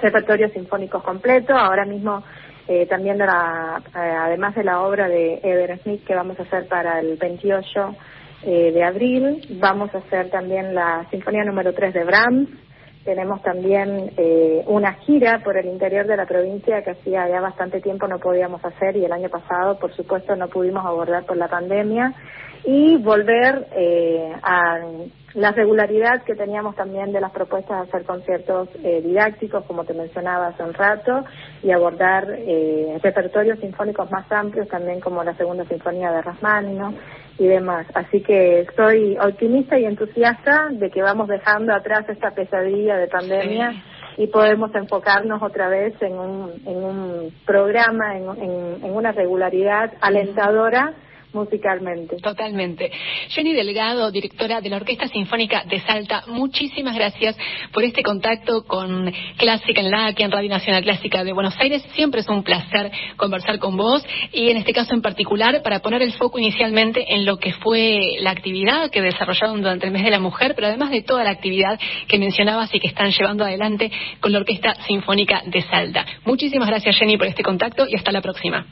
[0.00, 1.54] repertorio sinfónico completo.
[1.54, 2.22] Ahora mismo
[2.68, 6.68] eh, también la, eh, además de la obra de Ever Smith que vamos a hacer
[6.68, 7.96] para el 28
[8.42, 12.48] eh, de abril, vamos a hacer también la Sinfonía número 3 de Brahms.
[13.04, 17.80] Tenemos también eh, una gira por el interior de la provincia que hacía ya bastante
[17.80, 21.48] tiempo no podíamos hacer y el año pasado, por supuesto, no pudimos abordar por la
[21.48, 22.14] pandemia
[22.64, 24.78] y volver eh, a
[25.34, 29.94] la regularidad que teníamos también de las propuestas de hacer conciertos eh, didácticos, como te
[29.94, 31.24] mencionaba hace un rato,
[31.62, 36.94] y abordar eh, repertorios sinfónicos más amplios, también como la Segunda Sinfonía de Rasmanino
[37.38, 37.86] y demás.
[37.94, 43.82] Así que estoy optimista y entusiasta de que vamos dejando atrás esta pesadilla de pandemia.
[44.16, 50.94] y podemos enfocarnos otra vez en un, en un programa, en, en una regularidad alentadora
[51.32, 52.16] musicalmente.
[52.16, 52.90] Totalmente.
[53.28, 57.36] Jenny Delgado, directora de la Orquesta Sinfónica de Salta, muchísimas gracias
[57.72, 61.82] por este contacto con Clásica en la aquí en Radio Nacional Clásica de Buenos Aires.
[61.94, 66.02] Siempre es un placer conversar con vos y en este caso en particular para poner
[66.02, 70.10] el foco inicialmente en lo que fue la actividad que desarrollaron durante el mes de
[70.10, 71.78] la mujer, pero además de toda la actividad
[72.08, 73.90] que mencionabas y que están llevando adelante
[74.20, 76.04] con la Orquesta Sinfónica de Salta.
[76.24, 78.66] Muchísimas gracias Jenny por este contacto y hasta la próxima.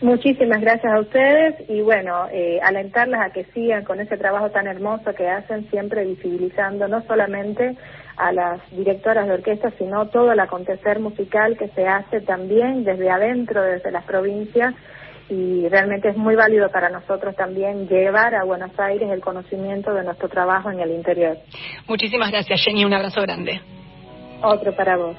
[0.00, 4.68] Muchísimas gracias a ustedes y bueno, eh, alentarlas a que sigan con ese trabajo tan
[4.68, 7.76] hermoso que hacen, siempre visibilizando no solamente
[8.16, 13.10] a las directoras de orquesta, sino todo el acontecer musical que se hace también desde
[13.10, 14.74] adentro, desde las provincias
[15.30, 20.04] y realmente es muy válido para nosotros también llevar a Buenos Aires el conocimiento de
[20.04, 21.36] nuestro trabajo en el interior.
[21.86, 22.84] Muchísimas gracias, Jenny.
[22.84, 23.60] Un abrazo grande.
[24.42, 25.16] Otro para vos.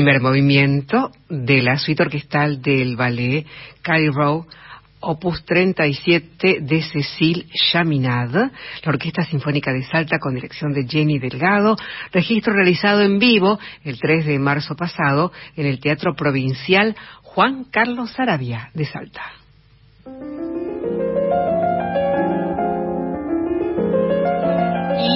[0.00, 3.44] Primer movimiento de la suite orquestal del ballet
[3.82, 4.46] Cairo
[5.00, 8.50] opus 37 de Cecil Chaminade,
[8.82, 11.76] la Orquesta Sinfónica de Salta con dirección de Jenny Delgado,
[12.12, 18.10] registro realizado en vivo el 3 de marzo pasado en el Teatro Provincial Juan Carlos
[18.12, 19.39] Sarabia de Salta.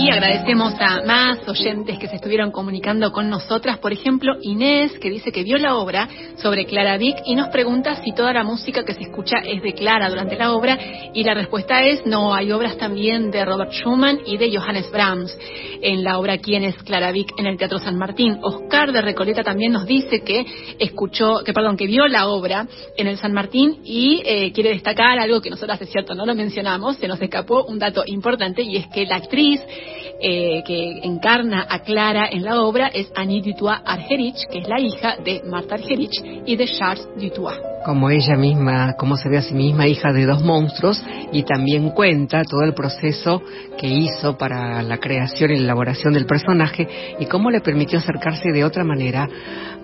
[0.05, 3.79] Y agradecemos a más oyentes que se estuvieron comunicando con nosotras.
[3.79, 6.07] Por ejemplo, Inés, que dice que vio la obra
[6.37, 9.73] sobre Clara Vick y nos pregunta si toda la música que se escucha es de
[9.73, 10.79] Clara durante la obra.
[11.15, 15.39] Y la respuesta es no, hay obras también de Robert Schumann y de Johannes Brahms
[15.81, 18.41] en la obra Quién es Clara Vick en el Teatro San Martín.
[18.43, 20.45] Oscar de Recoleta también nos dice que
[20.79, 22.69] escuchó, que perdón, que vio la obra
[22.99, 26.35] en el San Martín y eh, quiere destacar algo que nosotras es cierto no lo
[26.35, 29.63] mencionamos, se nos escapó un dato importante y es que la actriz
[30.21, 34.81] eh, que encarna a Clara en la obra es Annie Dutoit Argerich, que es la
[34.81, 37.59] hija de Martha Argerich y de Charles Dutoit.
[37.85, 41.91] Como ella misma, como se ve a sí misma, hija de dos monstruos, y también
[41.91, 43.43] cuenta todo el proceso
[43.77, 46.89] que hizo para la creación y la elaboración del personaje
[47.19, 49.29] y cómo le permitió acercarse de otra manera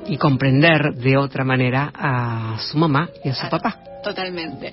[0.07, 3.90] y comprender de otra manera a su mamá y a su papá.
[4.03, 4.73] Totalmente.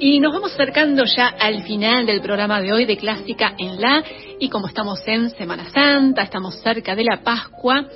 [0.00, 4.02] Y nos vamos acercando ya al final del programa de hoy de Clásica en la,
[4.38, 7.86] y como estamos en Semana Santa, estamos cerca de la Pascua,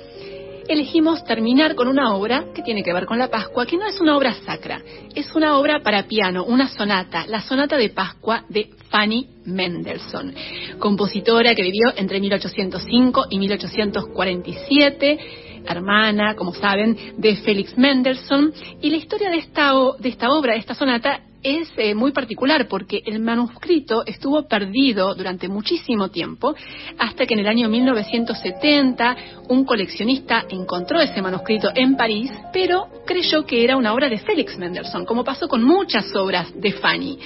[0.69, 3.99] elegimos terminar con una obra que tiene que ver con la Pascua, que no es
[3.99, 4.81] una obra sacra,
[5.15, 10.33] es una obra para piano, una sonata, la sonata de Pascua de Fanny Mendelssohn,
[10.77, 15.19] compositora que vivió entre 1805 y 1847
[15.67, 18.53] hermana, como saben, de Félix Mendelssohn.
[18.81, 22.67] Y la historia de esta, de esta obra, de esta sonata, es eh, muy particular
[22.67, 26.53] porque el manuscrito estuvo perdido durante muchísimo tiempo
[26.97, 29.15] hasta que en el año 1970
[29.47, 34.57] un coleccionista encontró ese manuscrito en París, pero creyó que era una obra de Félix
[34.57, 37.17] Mendelssohn, como pasó con muchas obras de Fanny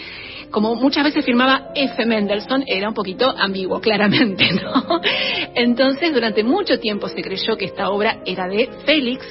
[0.53, 2.05] como muchas veces firmaba F.
[2.05, 5.01] Mendelssohn, era un poquito ambiguo, claramente, ¿no?
[5.55, 9.25] Entonces, durante mucho tiempo se creyó que esta obra era de Félix.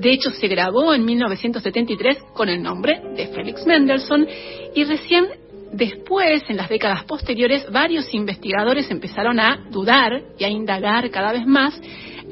[0.00, 4.26] De hecho, se grabó en 1973 con el nombre de Félix Mendelssohn
[4.74, 5.28] y recién
[5.70, 11.46] después, en las décadas posteriores, varios investigadores empezaron a dudar y a indagar cada vez
[11.46, 11.80] más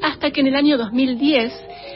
[0.01, 1.53] hasta que en el año 2010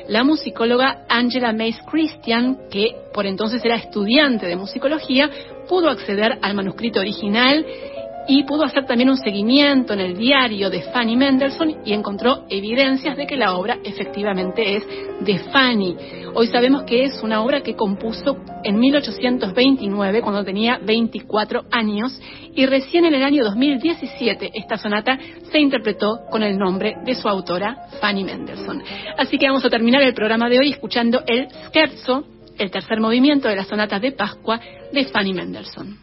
[0.08, 5.30] la musicóloga Angela Mace Christian, que por entonces era estudiante de musicología,
[5.68, 7.66] pudo acceder al manuscrito original
[8.28, 13.16] y pudo hacer también un seguimiento en el diario de Fanny Mendelssohn y encontró evidencias
[13.16, 14.84] de que la obra efectivamente es
[15.22, 15.96] de Fanny.
[16.34, 22.20] Hoy sabemos que es una obra que compuso en 1829 cuando tenía 24 años
[22.54, 25.18] y recién en el año 2017 esta sonata
[25.50, 28.84] se interpretó con el nombre de su autora Fanny Mendelssohn.
[29.18, 32.26] Así que vamos a terminar el programa de hoy escuchando el scherzo,
[32.58, 34.60] el tercer movimiento de la sonata de Pascua
[34.92, 35.98] de Fanny Mendelssohn.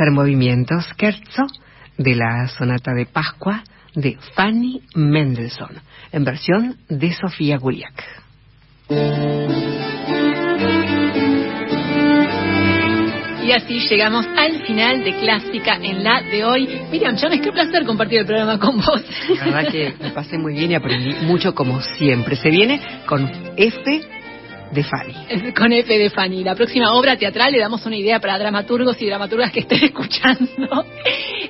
[0.00, 1.46] Tercer movimiento, scherzo
[1.98, 3.62] de la sonata de Pascua
[3.94, 5.76] de Fanny Mendelssohn,
[6.10, 8.02] en versión de Sofía Guliak.
[13.44, 16.66] Y así llegamos al final de Clásica en la de hoy.
[16.90, 19.04] Miriam Jones, qué placer compartir el programa con vos.
[19.36, 22.36] La verdad que me pasé muy bien y aprendí mucho como siempre.
[22.36, 24.00] Se viene con F
[24.72, 25.52] de Fanny.
[25.52, 26.44] Con F de Fanny.
[26.44, 30.84] La próxima obra teatral le damos una idea para dramaturgos y dramaturgas que estén escuchando.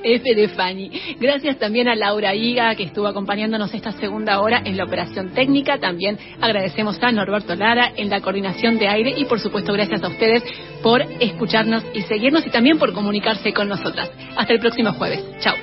[0.02, 0.90] F de Fanny.
[1.20, 5.78] Gracias también a Laura Higa que estuvo acompañándonos esta segunda hora en la operación técnica.
[5.78, 10.08] También agradecemos a Norberto Lara en la coordinación de aire y por supuesto gracias a
[10.08, 10.42] ustedes
[10.82, 14.10] por escucharnos y seguirnos y también por comunicarse con nosotras.
[14.36, 15.22] Hasta el próximo jueves.
[15.40, 15.54] Chao.